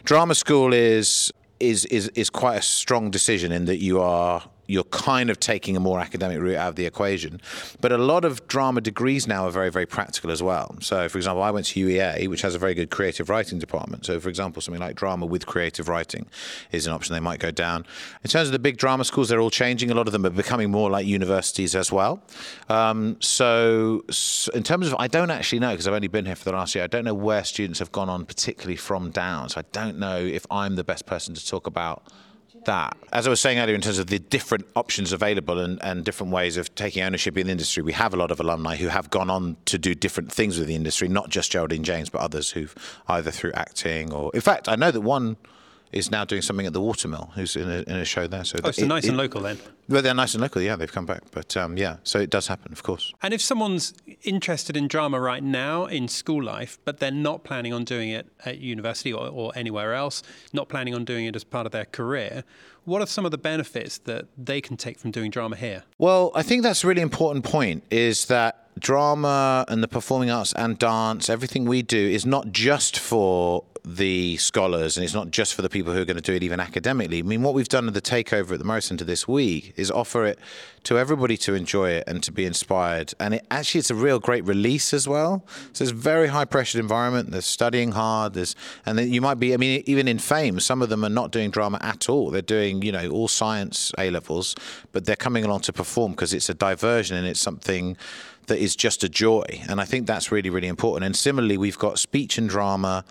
Drama 0.04 0.34
school 0.34 0.72
is 0.72 1.32
is 1.58 1.84
is 1.86 2.08
is 2.08 2.30
quite 2.30 2.56
a 2.56 2.62
strong 2.62 3.10
decision 3.10 3.52
in 3.52 3.66
that 3.66 3.78
you 3.78 4.00
are 4.00 4.42
you're 4.70 4.84
kind 4.84 5.30
of 5.30 5.40
taking 5.40 5.76
a 5.76 5.80
more 5.80 6.00
academic 6.00 6.38
route 6.40 6.56
out 6.56 6.68
of 6.68 6.76
the 6.76 6.86
equation. 6.86 7.40
But 7.80 7.92
a 7.92 7.98
lot 7.98 8.24
of 8.24 8.46
drama 8.46 8.80
degrees 8.80 9.26
now 9.26 9.46
are 9.46 9.50
very, 9.50 9.70
very 9.70 9.86
practical 9.86 10.30
as 10.30 10.42
well. 10.42 10.76
So, 10.80 11.08
for 11.08 11.18
example, 11.18 11.42
I 11.42 11.50
went 11.50 11.66
to 11.66 11.86
UEA, 11.86 12.28
which 12.28 12.42
has 12.42 12.54
a 12.54 12.58
very 12.58 12.74
good 12.74 12.90
creative 12.90 13.28
writing 13.28 13.58
department. 13.58 14.06
So, 14.06 14.20
for 14.20 14.28
example, 14.28 14.62
something 14.62 14.80
like 14.80 14.94
drama 14.96 15.26
with 15.26 15.46
creative 15.46 15.88
writing 15.88 16.26
is 16.70 16.86
an 16.86 16.92
option 16.92 17.14
they 17.14 17.20
might 17.20 17.40
go 17.40 17.50
Downe. 17.50 17.84
In 18.22 18.30
terms 18.30 18.48
of 18.48 18.52
the 18.52 18.58
big 18.58 18.76
drama 18.76 19.04
schools, 19.04 19.28
they're 19.28 19.40
all 19.40 19.50
changing. 19.50 19.90
A 19.90 19.94
lot 19.94 20.06
of 20.06 20.12
them 20.12 20.24
are 20.24 20.30
becoming 20.30 20.70
more 20.70 20.88
like 20.88 21.04
universities 21.04 21.74
as 21.74 21.90
well. 21.90 22.22
Um, 22.68 23.16
so, 23.20 24.04
in 24.54 24.62
terms 24.62 24.86
of, 24.86 24.94
I 24.98 25.08
don't 25.08 25.30
actually 25.30 25.58
know 25.58 25.72
because 25.72 25.88
I've 25.88 25.94
only 25.94 26.08
been 26.08 26.26
here 26.26 26.36
for 26.36 26.44
the 26.44 26.52
last 26.52 26.74
year. 26.74 26.84
I 26.84 26.86
don't 26.86 27.04
know 27.04 27.14
where 27.14 27.42
students 27.44 27.80
have 27.80 27.90
gone 27.90 28.08
on, 28.08 28.24
particularly 28.24 28.76
from 28.76 29.10
down. 29.10 29.48
So, 29.48 29.60
I 29.60 29.64
don't 29.72 29.98
know 29.98 30.18
if 30.18 30.46
I'm 30.50 30.76
the 30.76 30.84
best 30.84 31.06
person 31.06 31.34
to 31.34 31.44
talk 31.44 31.66
about 31.66 32.04
that. 32.64 32.96
As 33.12 33.26
I 33.26 33.30
was 33.30 33.40
saying 33.40 33.58
earlier, 33.58 33.74
in 33.74 33.80
terms 33.80 33.98
of 33.98 34.08
the 34.08 34.18
different 34.18 34.66
options 34.76 35.12
available 35.12 35.58
and, 35.58 35.82
and 35.82 36.04
different 36.04 36.32
ways 36.32 36.56
of 36.56 36.74
taking 36.74 37.02
ownership 37.02 37.36
in 37.36 37.46
the 37.46 37.52
industry, 37.52 37.82
we 37.82 37.92
have 37.92 38.14
a 38.14 38.16
lot 38.16 38.30
of 38.30 38.40
alumni 38.40 38.76
who 38.76 38.88
have 38.88 39.10
gone 39.10 39.30
on 39.30 39.56
to 39.66 39.78
do 39.78 39.94
different 39.94 40.32
things 40.32 40.58
with 40.58 40.68
the 40.68 40.74
industry, 40.74 41.08
not 41.08 41.28
just 41.28 41.52
Geraldine 41.52 41.84
James, 41.84 42.08
but 42.08 42.20
others 42.20 42.50
who've 42.50 42.74
either 43.08 43.30
through 43.30 43.52
acting 43.54 44.12
or, 44.12 44.30
in 44.34 44.40
fact, 44.40 44.68
I 44.68 44.76
know 44.76 44.90
that 44.90 45.00
one 45.00 45.36
is 45.92 46.10
now 46.10 46.24
doing 46.24 46.42
something 46.42 46.66
at 46.66 46.72
the 46.72 46.80
Watermill, 46.80 47.32
who's 47.34 47.56
in 47.56 47.68
a, 47.68 47.82
in 47.82 47.96
a 47.96 48.04
show 48.04 48.26
there. 48.26 48.44
So 48.44 48.58
oh, 48.62 48.70
so 48.70 48.82
it, 48.82 48.86
nice 48.86 49.04
it, 49.04 49.08
and 49.08 49.16
local 49.16 49.40
then. 49.40 49.58
Well, 49.88 50.02
they're 50.02 50.14
nice 50.14 50.34
and 50.34 50.42
local. 50.42 50.62
Yeah, 50.62 50.76
they've 50.76 50.92
come 50.92 51.06
back, 51.06 51.22
but 51.32 51.56
um, 51.56 51.76
yeah, 51.76 51.96
so 52.04 52.20
it 52.20 52.30
does 52.30 52.46
happen, 52.46 52.72
of 52.72 52.82
course. 52.82 53.12
And 53.22 53.34
if 53.34 53.40
someone's 53.40 53.94
interested 54.22 54.76
in 54.76 54.86
drama 54.86 55.20
right 55.20 55.42
now 55.42 55.86
in 55.86 56.06
school 56.06 56.42
life, 56.42 56.78
but 56.84 56.98
they're 56.98 57.10
not 57.10 57.42
planning 57.42 57.72
on 57.72 57.84
doing 57.84 58.10
it 58.10 58.28
at 58.44 58.58
university 58.58 59.12
or, 59.12 59.28
or 59.28 59.52
anywhere 59.56 59.94
else, 59.94 60.22
not 60.52 60.68
planning 60.68 60.94
on 60.94 61.04
doing 61.04 61.26
it 61.26 61.34
as 61.34 61.44
part 61.44 61.66
of 61.66 61.72
their 61.72 61.86
career, 61.86 62.44
what 62.84 63.02
are 63.02 63.06
some 63.06 63.24
of 63.24 63.30
the 63.30 63.38
benefits 63.38 63.98
that 63.98 64.26
they 64.38 64.60
can 64.60 64.76
take 64.76 64.98
from 64.98 65.10
doing 65.10 65.30
drama 65.30 65.56
here? 65.56 65.84
Well, 65.98 66.30
I 66.34 66.42
think 66.42 66.62
that's 66.62 66.84
a 66.84 66.86
really 66.86 67.02
important 67.02 67.44
point. 67.44 67.84
Is 67.90 68.26
that 68.26 68.59
drama 68.78 69.64
and 69.68 69.82
the 69.82 69.88
performing 69.88 70.30
arts 70.30 70.52
and 70.54 70.78
dance, 70.78 71.28
everything 71.28 71.64
we 71.64 71.82
do 71.82 71.98
is 71.98 72.24
not 72.24 72.52
just 72.52 72.98
for 72.98 73.64
the 73.84 74.36
scholars 74.36 74.96
and 74.96 75.04
it's 75.04 75.14
not 75.14 75.30
just 75.30 75.54
for 75.54 75.62
the 75.62 75.68
people 75.68 75.92
who 75.92 76.00
are 76.00 76.04
going 76.04 76.16
to 76.16 76.22
do 76.22 76.34
it 76.34 76.42
even 76.42 76.60
academically. 76.60 77.18
I 77.18 77.22
mean, 77.22 77.42
what 77.42 77.54
we've 77.54 77.68
done 77.68 77.88
at 77.88 77.94
the 77.94 78.00
takeover 78.00 78.52
at 78.52 78.58
the 78.58 78.64
Murray 78.64 78.82
Centre 78.82 79.04
this 79.04 79.26
week 79.26 79.72
is 79.76 79.90
offer 79.90 80.26
it 80.26 80.38
to 80.84 80.98
everybody 80.98 81.36
to 81.38 81.54
enjoy 81.54 81.90
it 81.90 82.04
and 82.06 82.22
to 82.22 82.32
be 82.32 82.44
inspired. 82.44 83.14
And 83.18 83.34
it 83.34 83.46
actually 83.50 83.80
it's 83.80 83.90
a 83.90 83.94
real 83.94 84.18
great 84.18 84.44
release 84.44 84.92
as 84.92 85.08
well. 85.08 85.44
So 85.72 85.84
it's 85.84 85.92
a 85.92 85.94
very 85.94 86.28
high 86.28 86.44
pressured 86.44 86.80
environment. 86.80 87.30
They're 87.30 87.40
studying 87.40 87.92
hard. 87.92 88.34
There's 88.34 88.54
and 88.86 88.98
then 88.98 89.12
you 89.12 89.20
might 89.20 89.38
be. 89.38 89.54
I 89.54 89.56
mean, 89.56 89.82
even 89.86 90.08
in 90.08 90.18
Fame, 90.18 90.60
some 90.60 90.82
of 90.82 90.88
them 90.88 91.04
are 91.04 91.10
not 91.10 91.30
doing 91.32 91.50
drama 91.50 91.78
at 91.82 92.08
all. 92.08 92.30
They're 92.30 92.42
doing 92.42 92.82
you 92.82 92.92
know 92.92 93.08
all 93.10 93.28
science 93.28 93.92
A 93.98 94.10
levels, 94.10 94.54
but 94.92 95.06
they're 95.06 95.16
coming 95.16 95.44
along 95.44 95.60
to 95.62 95.72
perform 95.72 96.12
because 96.12 96.34
it's 96.34 96.48
a 96.48 96.54
diversion 96.54 97.16
and 97.16 97.26
it's 97.26 97.40
something 97.40 97.96
that 98.50 98.58
is 98.58 98.76
just 98.76 99.02
a 99.02 99.08
joy. 99.08 99.62
And 99.68 99.80
I 99.80 99.84
think 99.84 100.06
that's 100.06 100.30
really 100.30 100.50
really 100.50 100.68
important. 100.68 101.06
And 101.06 101.16
similarly, 101.16 101.56
we've 101.56 101.78
got 101.78 101.98
speech 101.98 102.36
and 102.38 102.48
drama 102.48 103.04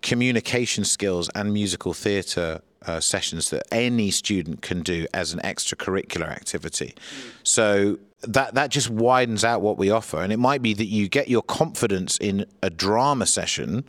communication 0.00 0.84
skills 0.84 1.28
and 1.34 1.52
musical 1.52 1.92
theatre 1.92 2.62
uh, 2.86 3.00
sessions 3.00 3.50
that 3.50 3.62
any 3.72 4.10
student 4.10 4.62
can 4.62 4.82
do 4.82 5.06
as 5.12 5.32
an 5.32 5.40
extracurricular 5.40 6.30
activity. 6.30 6.94
So 7.42 7.98
that 8.22 8.54
that 8.54 8.70
just 8.70 8.88
widens 8.90 9.44
out 9.44 9.60
what 9.60 9.78
we 9.78 9.90
offer, 9.90 10.22
and 10.22 10.32
it 10.32 10.38
might 10.38 10.62
be 10.62 10.74
that 10.74 10.86
you 10.86 11.08
get 11.08 11.28
your 11.28 11.42
confidence 11.42 12.16
in 12.18 12.46
a 12.62 12.70
drama 12.70 13.26
session 13.26 13.84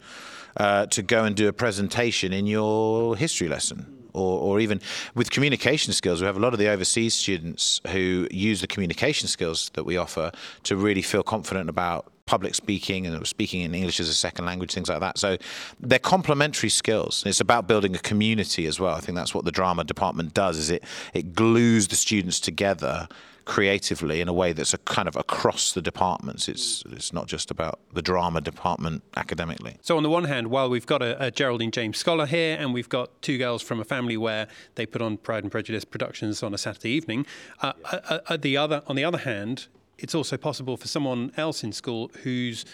uh, 0.58 0.86
to 0.88 1.02
go 1.02 1.24
and 1.24 1.36
do 1.36 1.48
a 1.48 1.54
presentation 1.54 2.34
in 2.34 2.46
your 2.46 3.16
history 3.16 3.48
lesson. 3.48 3.99
Or, 4.14 4.40
or 4.40 4.60
even 4.60 4.82
with 5.16 5.30
communication 5.30 5.94
skills, 5.94 6.22
we 6.22 6.28
have 6.28 6.38
a 6.38 6.40
lot 6.40 6.54
of 6.54 6.60
the 6.60 6.68
overseas 6.68 7.14
students 7.14 7.82
who 7.88 8.28
use 8.32 8.62
the 8.62 8.68
communication 8.68 9.28
skills 9.28 9.70
that 9.74 9.84
we 9.84 9.98
offer 9.98 10.32
to 10.64 10.76
really 10.76 11.02
feel 11.02 11.24
confident 11.24 11.70
about 11.70 12.12
public 12.30 12.54
speaking 12.54 13.08
and 13.08 13.26
speaking 13.26 13.62
in 13.62 13.74
English 13.74 14.00
as 14.00 14.08
a 14.08 14.14
second 14.14 14.46
language, 14.46 14.72
things 14.72 14.88
like 14.88 15.00
that. 15.00 15.18
So 15.18 15.38
they're 15.80 15.98
complementary 15.98 16.70
skills. 16.70 17.24
It's 17.26 17.42
about 17.42 17.68
building 17.68 17.96
a 17.96 18.00
community 18.12 18.68
as 18.68 18.80
well. 18.80 18.94
I 18.94 19.00
think 19.00 19.16
that's 19.16 19.34
what 19.34 19.46
the 19.46 19.52
drama 19.52 19.84
department 19.84 20.36
does. 20.36 20.60
Is 20.60 20.70
it 20.70 20.84
it 21.16 21.34
glues 21.34 21.88
the 21.88 21.96
students 21.96 22.40
together 22.40 23.08
creatively 23.46 24.22
in 24.22 24.28
a 24.28 24.34
way 24.42 24.54
that's 24.54 24.76
a 24.76 24.78
kind 24.78 25.08
of 25.08 25.16
across 25.16 25.74
the 25.74 25.82
departments. 25.82 26.48
It's 26.48 26.84
it's 26.92 27.12
not 27.12 27.26
just 27.26 27.50
about 27.50 27.80
the 27.94 28.04
drama 28.04 28.42
department 28.42 29.02
academically. 29.18 29.76
So 29.82 29.98
on 29.98 30.04
the 30.04 30.10
one 30.20 30.26
hand, 30.26 30.52
while 30.52 30.70
we've 30.70 30.86
got 30.86 31.02
a, 31.02 31.12
a, 31.26 31.32
Geraldine 31.32 31.72
James 31.72 31.98
scholar 31.98 32.28
here, 32.28 32.56
and 32.60 32.76
we've 32.76 32.90
got 32.90 33.08
two 33.24 33.40
girls 33.40 33.64
from 33.64 33.80
a 33.80 33.84
family 33.84 34.18
where 34.18 34.48
they 34.76 34.86
put 34.86 35.02
on 35.02 35.18
Pride 35.18 35.44
and 35.44 35.52
Prejudice 35.52 35.84
productions 35.84 36.44
on 36.44 36.54
a 36.54 36.60
Saturday 36.60 36.92
evening, 36.92 37.26
uh, 37.64 37.74
uh, 37.86 38.20
uh, 38.28 38.38
the 38.38 38.56
other 38.56 38.84
on 38.86 38.96
the 38.96 39.04
other 39.04 39.18
hand, 39.18 39.68
it's 40.02 40.16
also 40.16 40.38
possible 40.38 40.78
for 40.78 40.88
someone 40.88 41.32
else 41.38 41.64
in 41.64 41.72
school 41.72 42.12
who's 42.24 42.66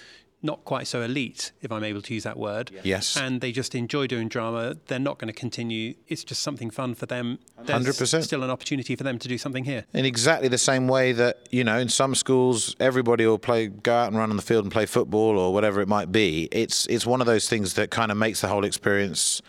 not 0.45 0.63
quite 0.63 0.87
so 0.87 1.01
elite, 1.01 1.51
if 1.61 1.71
I'm 1.71 1.83
able 1.83 2.01
to 2.03 2.13
use 2.13 2.23
that 2.23 2.37
word. 2.37 2.71
Yes. 2.83 3.17
And 3.17 3.41
they 3.41 3.51
just 3.51 3.73
enjoy 3.73 4.07
doing 4.07 4.27
drama. 4.27 4.77
They're 4.87 4.99
not 4.99 5.17
going 5.17 5.27
to 5.27 5.33
continue. 5.33 5.95
It's 6.07 6.23
just 6.23 6.43
something 6.43 6.69
fun 6.69 6.93
for 6.93 7.07
them. 7.07 7.39
Hundred 7.67 7.97
percent. 7.97 8.23
Still 8.25 8.43
an 8.43 8.51
opportunity 8.51 8.95
for 8.95 9.03
them 9.03 9.17
to 9.19 9.27
do 9.27 9.37
something 9.37 9.65
here. 9.65 9.85
In 9.93 10.05
exactly 10.05 10.47
the 10.47 10.59
same 10.59 10.87
way 10.87 11.11
that 11.13 11.47
you 11.51 11.63
know, 11.63 11.77
in 11.79 11.89
some 11.89 12.15
schools, 12.15 12.75
everybody 12.79 13.25
will 13.25 13.39
play, 13.39 13.67
go 13.67 13.93
out 13.93 14.07
and 14.09 14.17
run 14.17 14.29
on 14.29 14.35
the 14.35 14.43
field 14.43 14.63
and 14.63 14.71
play 14.71 14.85
football 14.85 15.37
or 15.39 15.51
whatever 15.51 15.81
it 15.81 15.87
might 15.87 16.11
be. 16.11 16.47
It's 16.51 16.85
it's 16.87 17.05
one 17.05 17.21
of 17.21 17.27
those 17.27 17.49
things 17.49 17.73
that 17.73 17.89
kind 17.89 18.11
of 18.11 18.17
makes 18.17 18.41
the 18.41 18.47
whole 18.47 18.65
experience 18.65 19.41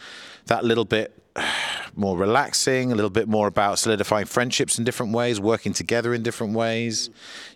that 0.47 0.65
little 0.65 0.85
bit 0.85 1.26
more 1.96 2.16
relaxing, 2.16 2.92
a 2.92 2.94
little 2.94 3.11
bit 3.11 3.27
more 3.27 3.46
about 3.46 3.79
solidifying 3.79 4.27
friendships 4.27 4.79
in 4.79 4.85
different 4.85 5.12
ways, 5.12 5.40
working 5.40 5.72
together 5.72 6.12
in 6.12 6.22
different 6.22 6.53
ways, 6.53 7.09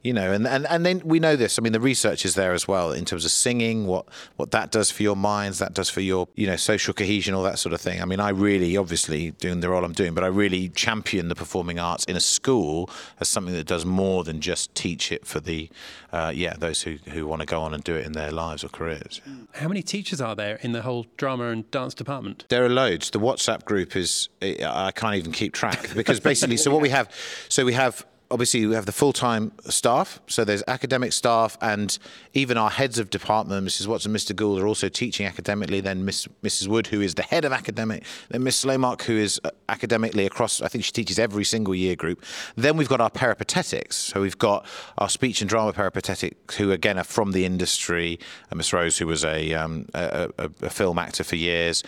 you 0.02 0.12
know, 0.14 0.32
and, 0.32 0.46
and, 0.46 0.66
and 0.68 0.86
then 0.86 1.02
we 1.04 1.20
know 1.20 1.36
this. 1.36 1.58
I 1.58 1.62
mean, 1.62 1.72
the 1.72 1.80
research 1.80 2.24
is 2.24 2.34
there 2.34 2.54
as 2.54 2.66
well 2.66 2.92
in 2.92 3.04
terms 3.04 3.24
of 3.24 3.30
singing, 3.30 3.86
what, 3.86 4.06
what 4.36 4.50
that 4.52 4.70
does 4.70 4.90
for 4.90 5.02
your 5.02 5.16
minds, 5.16 5.58
that 5.58 5.74
does 5.74 5.90
for 5.90 6.00
your, 6.00 6.26
you 6.36 6.46
know, 6.46 6.56
social 6.56 6.94
cohesion, 6.94 7.34
all 7.34 7.42
that 7.42 7.58
sort 7.58 7.74
of 7.74 7.80
thing. 7.80 8.00
I 8.00 8.06
mean, 8.06 8.20
I 8.20 8.30
really, 8.30 8.76
obviously, 8.76 9.32
doing 9.32 9.60
the 9.60 9.68
role 9.68 9.84
I'm 9.84 9.92
doing, 9.92 10.14
but 10.14 10.24
I 10.24 10.28
really 10.28 10.70
champion 10.70 11.28
the 11.28 11.34
performing 11.34 11.78
arts 11.78 12.04
in 12.04 12.16
a 12.16 12.20
school 12.20 12.88
as 13.20 13.28
something 13.28 13.54
that 13.54 13.66
does 13.66 13.84
more 13.84 14.24
than 14.24 14.40
just 14.40 14.74
teach 14.74 15.12
it 15.12 15.26
for 15.26 15.40
the, 15.40 15.68
uh, 16.12 16.32
yeah, 16.34 16.54
those 16.58 16.82
who, 16.82 16.96
who 17.10 17.26
want 17.26 17.40
to 17.40 17.46
go 17.46 17.60
on 17.60 17.74
and 17.74 17.84
do 17.84 17.94
it 17.94 18.06
in 18.06 18.12
their 18.12 18.30
lives 18.30 18.64
or 18.64 18.68
careers. 18.68 19.20
How 19.54 19.68
many 19.68 19.82
teachers 19.82 20.20
are 20.20 20.34
there 20.34 20.56
in 20.62 20.72
the 20.72 20.82
whole 20.82 21.06
drama 21.18 21.48
and 21.48 21.70
dance 21.70 21.92
department? 21.92 22.46
There 22.48 22.64
are 22.64 22.70
loads. 22.70 23.10
The 23.10 23.20
WhatsApp 23.20 23.64
group 23.70 23.94
is 23.94 24.28
I 24.42 24.90
can't 24.90 25.14
even 25.14 25.30
keep 25.30 25.52
track 25.52 25.90
because 25.94 26.18
basically, 26.18 26.56
so 26.56 26.72
what 26.72 26.83
we 26.83 26.88
have, 26.88 27.09
so 27.48 27.64
we 27.64 27.74
have 27.74 28.04
obviously 28.33 28.64
we 28.64 28.74
have 28.74 28.87
the 28.87 28.92
full-time 28.92 29.50
staff 29.68 30.20
so 30.28 30.44
there's 30.44 30.62
academic 30.68 31.12
staff 31.12 31.59
and 31.61 31.98
even 32.33 32.56
our 32.56 32.70
heads 32.70 32.96
of 32.98 33.11
department 33.11 33.66
mrs 33.66 33.88
watson 33.88 34.12
and 34.12 34.20
mr 34.20 34.35
gould 34.37 34.61
are 34.61 34.68
also 34.68 34.88
teaching 34.88 35.26
academically 35.26 35.80
then 35.80 36.04
Miss, 36.04 36.28
mrs 36.42 36.68
wood 36.68 36.87
who 36.87 37.00
is 37.00 37.16
the 37.16 37.22
head 37.22 37.44
of 37.44 37.52
academic 37.52 38.04
then 38.28 38.44
miss 38.44 38.64
Slomark 38.64 39.02
who 39.02 39.16
is 39.16 39.40
uh, 39.42 39.50
academically 39.68 40.26
across 40.26 40.62
i 40.62 40.68
think 40.68 40.85
she 40.85 40.92
teaches 40.92 41.18
every 41.18 41.44
single 41.44 41.74
year 41.74 41.96
group. 41.96 42.24
Then 42.54 42.76
we've 42.76 42.88
got 42.88 43.00
our 43.00 43.11
peripatetics 43.11 43.96
so 43.96 44.20
we've 44.20 44.38
got 44.38 44.64
our 44.98 45.09
speech 45.09 45.40
and 45.40 45.50
drama 45.50 45.72
peripatetics 45.72 46.54
who 46.54 46.70
again 46.70 46.98
are 46.98 47.04
from 47.04 47.33
the 47.33 47.44
industry 47.44 48.18
and 48.50 48.59
miss 48.59 48.72
rose 48.72 48.98
who 48.98 49.09
was 49.09 49.24
a, 49.24 49.54
um, 49.54 49.87
a, 49.92 50.30
a, 50.38 50.50
a 50.62 50.70
film 50.70 50.98
actor 50.98 51.24
for 51.24 51.37
years 51.37 51.83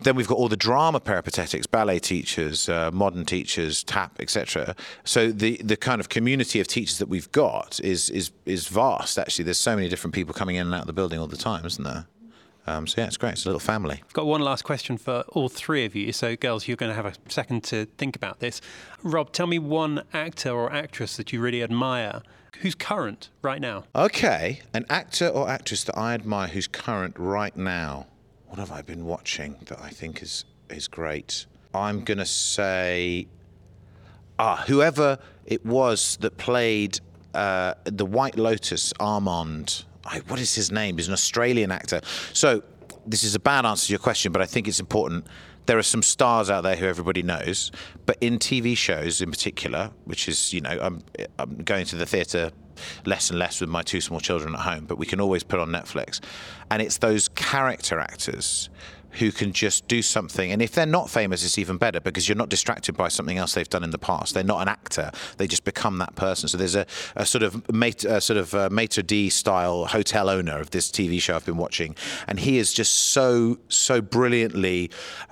then 0.00 0.14
we've 0.14 0.28
got 0.28 0.38
all 0.38 0.48
the 0.48 0.56
drama 0.56 1.00
peripatetics, 1.00 1.66
ballet 1.66 1.98
teachers, 1.98 2.68
uh, 2.68 2.90
modern 2.92 3.24
teachers, 3.24 3.82
tap, 3.82 4.16
etc. 4.20 4.74
So 5.04 5.30
the 5.30 5.60
the 5.62 5.76
kind 5.76 6.00
of 6.00 6.08
community 6.08 6.60
of 6.60 6.68
teachers 6.68 6.98
that 6.98 7.08
we've 7.08 7.30
got 7.32 7.80
is 7.80 8.10
is 8.10 8.30
is 8.46 8.68
vast. 8.68 9.18
Actually, 9.18 9.44
there's 9.44 9.58
so 9.58 9.74
many 9.74 9.88
different 9.88 10.14
people 10.14 10.34
coming 10.34 10.56
in 10.56 10.66
and 10.66 10.74
out 10.74 10.82
of 10.82 10.86
the 10.86 10.92
building 10.92 11.18
all 11.18 11.26
the 11.26 11.36
time, 11.36 11.64
isn't 11.66 11.84
there? 11.84 12.06
Um, 12.66 12.86
so 12.86 13.00
yeah, 13.00 13.06
it's 13.06 13.16
great. 13.16 13.32
It's 13.32 13.46
a 13.46 13.48
little 13.48 13.60
family. 13.60 14.02
I've 14.04 14.12
got 14.12 14.26
one 14.26 14.42
last 14.42 14.62
question 14.62 14.98
for 14.98 15.24
all 15.28 15.48
three 15.48 15.86
of 15.86 15.96
you. 15.96 16.12
So 16.12 16.36
girls, 16.36 16.68
you're 16.68 16.76
going 16.76 16.90
to 16.90 16.96
have 16.96 17.06
a 17.06 17.14
second 17.28 17.64
to 17.64 17.86
think 17.96 18.14
about 18.14 18.40
this. 18.40 18.60
Rob, 19.02 19.32
tell 19.32 19.46
me 19.46 19.58
one 19.58 20.02
actor 20.12 20.50
or 20.50 20.70
actress 20.70 21.16
that 21.16 21.32
you 21.32 21.40
really 21.40 21.62
admire. 21.62 22.22
Who's 22.60 22.74
current 22.74 23.30
right 23.40 23.60
now? 23.60 23.84
Okay, 23.94 24.60
an 24.74 24.84
actor 24.90 25.28
or 25.28 25.48
actress 25.48 25.84
that 25.84 25.96
I 25.96 26.12
admire 26.12 26.48
who's 26.48 26.66
current 26.66 27.14
right 27.18 27.56
now 27.56 28.06
what 28.48 28.58
have 28.58 28.72
I 28.72 28.82
been 28.82 29.04
watching 29.04 29.56
that 29.66 29.80
I 29.80 29.90
think 29.90 30.22
is 30.22 30.44
is 30.70 30.88
great? 30.88 31.46
I'm 31.74 32.02
gonna 32.04 32.26
say, 32.26 33.28
ah, 34.38 34.64
whoever 34.66 35.18
it 35.46 35.64
was 35.64 36.16
that 36.20 36.36
played 36.36 37.00
uh, 37.34 37.74
the 37.84 38.06
White 38.06 38.36
Lotus, 38.36 38.92
Armand. 38.98 39.84
I, 40.04 40.20
what 40.28 40.40
is 40.40 40.54
his 40.54 40.72
name? 40.72 40.96
He's 40.96 41.08
an 41.08 41.12
Australian 41.12 41.70
actor. 41.70 42.00
So 42.32 42.62
this 43.06 43.22
is 43.22 43.34
a 43.34 43.40
bad 43.40 43.66
answer 43.66 43.86
to 43.86 43.92
your 43.92 43.98
question, 44.00 44.32
but 44.32 44.42
I 44.42 44.46
think 44.46 44.66
it's 44.68 44.80
important. 44.80 45.26
There 45.66 45.78
are 45.78 45.82
some 45.82 46.02
stars 46.02 46.48
out 46.48 46.62
there 46.62 46.76
who 46.76 46.86
everybody 46.86 47.22
knows, 47.22 47.70
but 48.06 48.16
in 48.22 48.38
TV 48.38 48.76
shows 48.76 49.20
in 49.20 49.30
particular, 49.30 49.90
which 50.04 50.28
is 50.28 50.52
you 50.54 50.62
know 50.62 50.78
I'm 50.80 51.02
I'm 51.38 51.56
going 51.58 51.84
to 51.86 51.96
the 51.96 52.06
theatre 52.06 52.50
less 53.04 53.30
and 53.30 53.38
less 53.38 53.60
with 53.60 53.70
my 53.70 53.82
two 53.82 54.00
small 54.00 54.20
children 54.20 54.54
at 54.54 54.60
home, 54.60 54.84
but 54.86 54.98
we 54.98 55.06
can 55.06 55.20
always 55.20 55.42
put 55.42 55.60
on 55.60 55.68
Netflix. 55.68 56.20
And 56.70 56.82
it's 56.82 56.98
those 56.98 57.28
character 57.28 57.98
actors 57.98 58.68
who 59.12 59.32
can 59.32 59.52
just 59.52 59.88
do 59.88 60.02
something. 60.02 60.52
And 60.52 60.62
if 60.62 60.72
they're 60.72 60.86
not 60.86 61.10
famous, 61.10 61.44
it's 61.44 61.58
even 61.58 61.76
better 61.76 62.00
because 62.00 62.28
you're 62.28 62.36
not 62.36 62.48
distracted 62.48 62.96
by 62.96 63.08
something 63.08 63.38
else 63.38 63.54
they've 63.54 63.68
done 63.68 63.84
in 63.84 63.90
the 63.90 63.98
past. 63.98 64.34
They're 64.34 64.44
not 64.44 64.62
an 64.62 64.68
actor; 64.68 65.10
they 65.36 65.46
just 65.46 65.64
become 65.64 65.98
that 65.98 66.14
person. 66.14 66.48
So 66.48 66.56
there's 66.58 66.74
a, 66.74 66.86
a 67.16 67.26
sort 67.26 67.42
of 67.42 67.70
mate, 67.72 68.04
a 68.04 68.20
sort 68.20 68.36
of 68.38 68.54
uh, 68.54 68.68
maitre 68.70 69.02
d 69.02 69.30
style 69.30 69.86
hotel 69.86 70.28
owner 70.28 70.58
of 70.58 70.70
this 70.70 70.90
TV 70.90 71.20
show 71.20 71.36
I've 71.36 71.46
been 71.46 71.56
watching, 71.56 71.94
and 72.26 72.40
he 72.40 72.58
is 72.58 72.72
just 72.72 72.92
so 72.92 73.58
so 73.68 74.00
brilliantly 74.00 74.90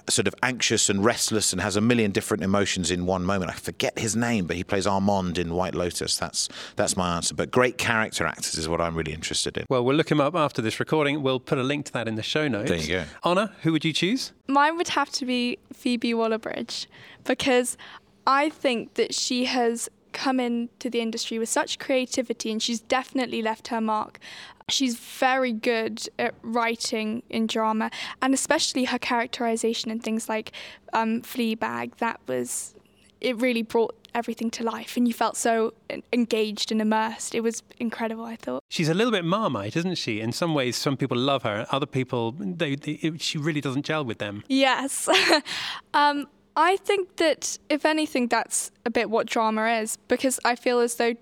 sort 0.09 0.29
of 0.29 0.35
anxious 0.43 0.89
and 0.89 1.05
restless 1.05 1.53
and 1.53 1.61
has 1.61 1.77
a 1.77 1.81
million 1.81 2.13
different 2.13 2.43
emotions 2.43 2.91
in 2.91 3.07
one 3.07 3.25
moment. 3.25 3.51
I 3.51 3.55
forget 3.55 3.99
his 3.99 4.15
name, 4.15 4.47
but 4.47 4.57
he 4.57 4.65
plays 4.65 4.87
Armand 4.87 5.39
in 5.39 5.55
White 5.55 5.75
Lotus. 5.75 6.17
That's 6.17 6.49
that's 6.77 6.97
my 6.97 7.17
answer. 7.17 7.35
But 7.35 7.51
great 7.51 7.79
character 7.79 8.27
actors 8.27 8.57
is 8.57 8.69
what 8.69 8.81
I'm 8.81 8.97
really 8.97 9.13
interested 9.13 9.57
in. 9.57 9.67
Well, 9.69 9.85
we'll 9.85 9.97
look 9.97 10.11
him 10.11 10.21
up 10.21 10.35
after 10.35 10.63
this 10.63 10.81
recording. 10.81 11.23
We'll 11.23 11.41
put 11.41 11.59
a 11.59 11.63
link 11.63 11.87
to 11.87 11.93
that 11.95 12.09
in 12.09 12.15
the 12.15 12.23
show 12.23 12.49
notes. 12.49 12.71
There 12.71 12.79
you 12.79 12.89
go. 12.89 13.05
Honor, 13.23 13.53
who 13.67 13.73
would 13.73 13.85
you 13.85 13.93
choose? 13.93 14.33
Mine 14.47 14.77
would 14.77 14.91
have 14.91 15.11
to 15.11 15.27
be 15.27 15.59
Phoebe 15.73 16.15
Waller-Bridge 16.15 16.87
because 17.25 17.77
I 18.25 18.49
think 18.49 18.95
that 18.95 19.13
she 19.13 19.47
has 19.47 19.89
come 20.13 20.39
into 20.39 20.89
the 20.89 21.01
industry 21.01 21.37
with 21.37 21.49
such 21.49 21.81
creativity 21.81 22.53
and 22.53 22.63
she's 22.63 22.79
definitely 22.79 23.43
left 23.43 23.67
her 23.69 23.81
mark. 23.81 24.21
She's 24.69 24.97
very 24.97 25.53
good 25.53 26.09
at 26.17 26.37
writing 26.43 27.25
in 27.29 27.49
drama 27.49 27.91
and 28.23 28.33
especially 28.33 28.85
her 28.85 29.01
characterization 29.01 29.91
in 29.91 29.99
things 29.99 30.29
like 30.29 30.53
um, 30.93 31.23
Fleabag. 31.23 31.97
That 31.97 32.21
was, 32.29 32.77
it 33.21 33.37
really 33.41 33.63
brought 33.63 33.97
everything 34.17 34.51
to 34.51 34.65
life 34.65 34.97
and 34.97 35.07
you 35.07 35.15
felt 35.15 35.37
so 35.37 35.75
engaged 36.13 36.73
and 36.73 36.81
immersed. 36.81 37.35
It 37.35 37.43
was 37.43 37.63
incredible, 37.79 38.25
I 38.25 38.37
thought. 38.37 38.65
She's 38.69 38.89
a 38.89 38.95
little 38.95 39.13
bit 39.13 39.25
marmite, 39.25 39.77
isn't 39.77 39.99
she? 39.99 40.21
In 40.21 40.33
some 40.33 40.55
ways, 40.55 40.75
some 40.75 40.97
people 40.97 41.17
love 41.17 41.43
her. 41.43 41.67
Other 41.71 41.87
people, 41.87 42.33
they, 42.33 42.75
they, 42.75 43.13
she 43.19 43.37
really 43.39 43.61
doesn't 43.61 43.85
gel 43.85 44.05
with 44.05 44.19
them. 44.19 44.43
Yes. 44.49 45.09
um, 45.95 46.27
I 46.57 46.77
think 46.79 47.17
that, 47.17 47.59
if 47.69 47.85
anything, 47.85 48.29
that's 48.29 48.71
a 48.87 48.91
bit 48.91 49.11
what 49.11 49.27
drama 49.27 49.69
is 49.83 49.99
because 50.09 50.41
I 50.45 50.57
feel 50.57 50.81
as 50.81 50.95
though 50.95 51.15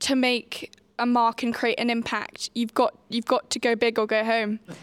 to 0.00 0.16
make 0.16 0.72
a 1.02 1.06
mark 1.06 1.42
and 1.42 1.52
create 1.52 1.78
an 1.80 1.90
impact, 1.90 2.48
you've 2.54 2.74
got 2.74 2.94
you've 3.08 3.26
got 3.26 3.50
to 3.50 3.58
go 3.58 3.74
big 3.74 3.98
or 3.98 4.06
go 4.06 4.24
home. 4.24 4.60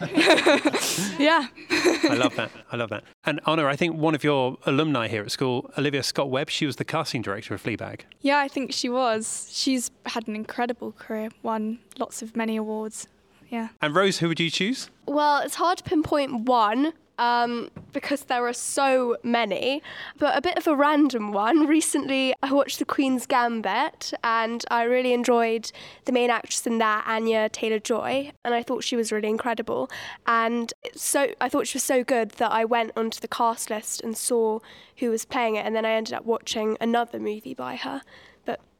yeah. 1.18 1.46
I 1.70 2.14
love 2.16 2.36
that. 2.36 2.50
I 2.70 2.76
love 2.76 2.90
that. 2.90 3.04
And 3.24 3.40
Honor, 3.46 3.66
I 3.66 3.76
think 3.76 3.96
one 3.96 4.14
of 4.14 4.22
your 4.22 4.58
alumni 4.66 5.08
here 5.08 5.22
at 5.22 5.30
school, 5.30 5.70
Olivia 5.78 6.02
Scott 6.02 6.30
Webb, 6.30 6.50
she 6.50 6.66
was 6.66 6.76
the 6.76 6.84
casting 6.84 7.22
director 7.22 7.54
of 7.54 7.62
Fleabag. 7.62 8.00
Yeah, 8.20 8.38
I 8.38 8.48
think 8.48 8.72
she 8.72 8.88
was. 8.88 9.48
She's 9.50 9.90
had 10.06 10.28
an 10.28 10.36
incredible 10.36 10.92
career, 10.92 11.30
won 11.42 11.78
lots 11.98 12.22
of 12.22 12.36
many 12.36 12.56
awards. 12.56 13.08
Yeah. 13.48 13.68
And 13.80 13.94
Rose, 13.94 14.18
who 14.18 14.28
would 14.28 14.38
you 14.38 14.50
choose? 14.50 14.90
Well, 15.06 15.40
it's 15.42 15.56
hard 15.56 15.78
to 15.78 15.84
pinpoint 15.84 16.44
one 16.44 16.92
um, 17.20 17.70
because 17.92 18.24
there 18.24 18.46
are 18.46 18.52
so 18.52 19.16
many. 19.22 19.82
But 20.18 20.36
a 20.36 20.40
bit 20.40 20.56
of 20.56 20.66
a 20.66 20.74
random 20.74 21.32
one. 21.32 21.66
Recently, 21.66 22.34
I 22.42 22.52
watched 22.52 22.78
The 22.78 22.84
Queen's 22.84 23.26
Gambit 23.26 24.14
and 24.24 24.64
I 24.70 24.84
really 24.84 25.12
enjoyed 25.12 25.70
the 26.06 26.12
main 26.12 26.30
actress 26.30 26.66
in 26.66 26.78
that, 26.78 27.04
Anya 27.06 27.50
Taylor 27.50 27.78
Joy, 27.78 28.32
and 28.44 28.54
I 28.54 28.62
thought 28.62 28.82
she 28.82 28.96
was 28.96 29.12
really 29.12 29.28
incredible. 29.28 29.90
And 30.26 30.72
so 30.96 31.28
I 31.40 31.48
thought 31.50 31.66
she 31.66 31.76
was 31.76 31.84
so 31.84 32.02
good 32.02 32.30
that 32.32 32.50
I 32.50 32.64
went 32.64 32.92
onto 32.96 33.20
the 33.20 33.28
cast 33.28 33.68
list 33.68 34.00
and 34.00 34.16
saw 34.16 34.60
who 34.96 35.10
was 35.10 35.26
playing 35.26 35.56
it, 35.56 35.66
and 35.66 35.76
then 35.76 35.84
I 35.84 35.92
ended 35.92 36.14
up 36.14 36.24
watching 36.24 36.78
another 36.80 37.20
movie 37.20 37.54
by 37.54 37.76
her 37.76 38.00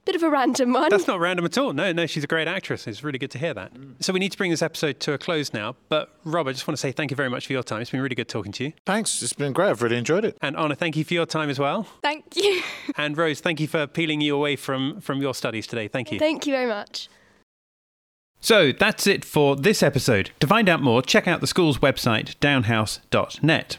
bit 0.04 0.16
of 0.16 0.22
a 0.22 0.30
random 0.30 0.72
one. 0.72 0.90
That's 0.90 1.06
not 1.06 1.20
random 1.20 1.44
at 1.44 1.56
all. 1.58 1.72
No, 1.72 1.92
no, 1.92 2.06
she's 2.06 2.24
a 2.24 2.26
great 2.26 2.48
actress. 2.48 2.86
It's 2.86 3.04
really 3.04 3.18
good 3.18 3.30
to 3.32 3.38
hear 3.38 3.54
that. 3.54 3.74
Mm. 3.74 4.02
So 4.02 4.12
we 4.12 4.20
need 4.20 4.32
to 4.32 4.38
bring 4.38 4.50
this 4.50 4.62
episode 4.62 5.00
to 5.00 5.12
a 5.12 5.18
close 5.18 5.52
now. 5.52 5.76
But 5.88 6.14
Rob, 6.24 6.48
I 6.48 6.52
just 6.52 6.66
want 6.66 6.76
to 6.76 6.80
say 6.80 6.92
thank 6.92 7.10
you 7.10 7.16
very 7.16 7.30
much 7.30 7.46
for 7.46 7.52
your 7.52 7.62
time. 7.62 7.80
It's 7.80 7.90
been 7.90 8.00
really 8.00 8.14
good 8.14 8.28
talking 8.28 8.52
to 8.52 8.64
you. 8.64 8.72
Thanks. 8.86 9.22
It's 9.22 9.32
been 9.32 9.52
great. 9.52 9.70
I've 9.70 9.82
really 9.82 9.96
enjoyed 9.96 10.24
it. 10.24 10.36
And 10.40 10.56
Anna, 10.56 10.74
thank 10.74 10.96
you 10.96 11.04
for 11.04 11.14
your 11.14 11.26
time 11.26 11.50
as 11.50 11.58
well. 11.58 11.86
Thank 12.02 12.36
you. 12.36 12.62
and 12.96 13.16
Rose, 13.16 13.40
thank 13.40 13.60
you 13.60 13.68
for 13.68 13.86
peeling 13.86 14.20
you 14.20 14.34
away 14.36 14.56
from 14.56 15.00
from 15.00 15.20
your 15.20 15.34
studies 15.34 15.66
today. 15.66 15.88
Thank 15.88 16.12
you. 16.12 16.18
Thank 16.18 16.46
you 16.46 16.52
very 16.52 16.66
much. 16.66 17.08
So 18.40 18.72
that's 18.72 19.06
it 19.06 19.24
for 19.24 19.54
this 19.54 19.82
episode. 19.82 20.30
To 20.40 20.46
find 20.46 20.68
out 20.68 20.82
more, 20.82 21.02
check 21.02 21.28
out 21.28 21.42
the 21.42 21.46
school's 21.46 21.78
website, 21.78 22.36
downehouse.net. 22.36 23.78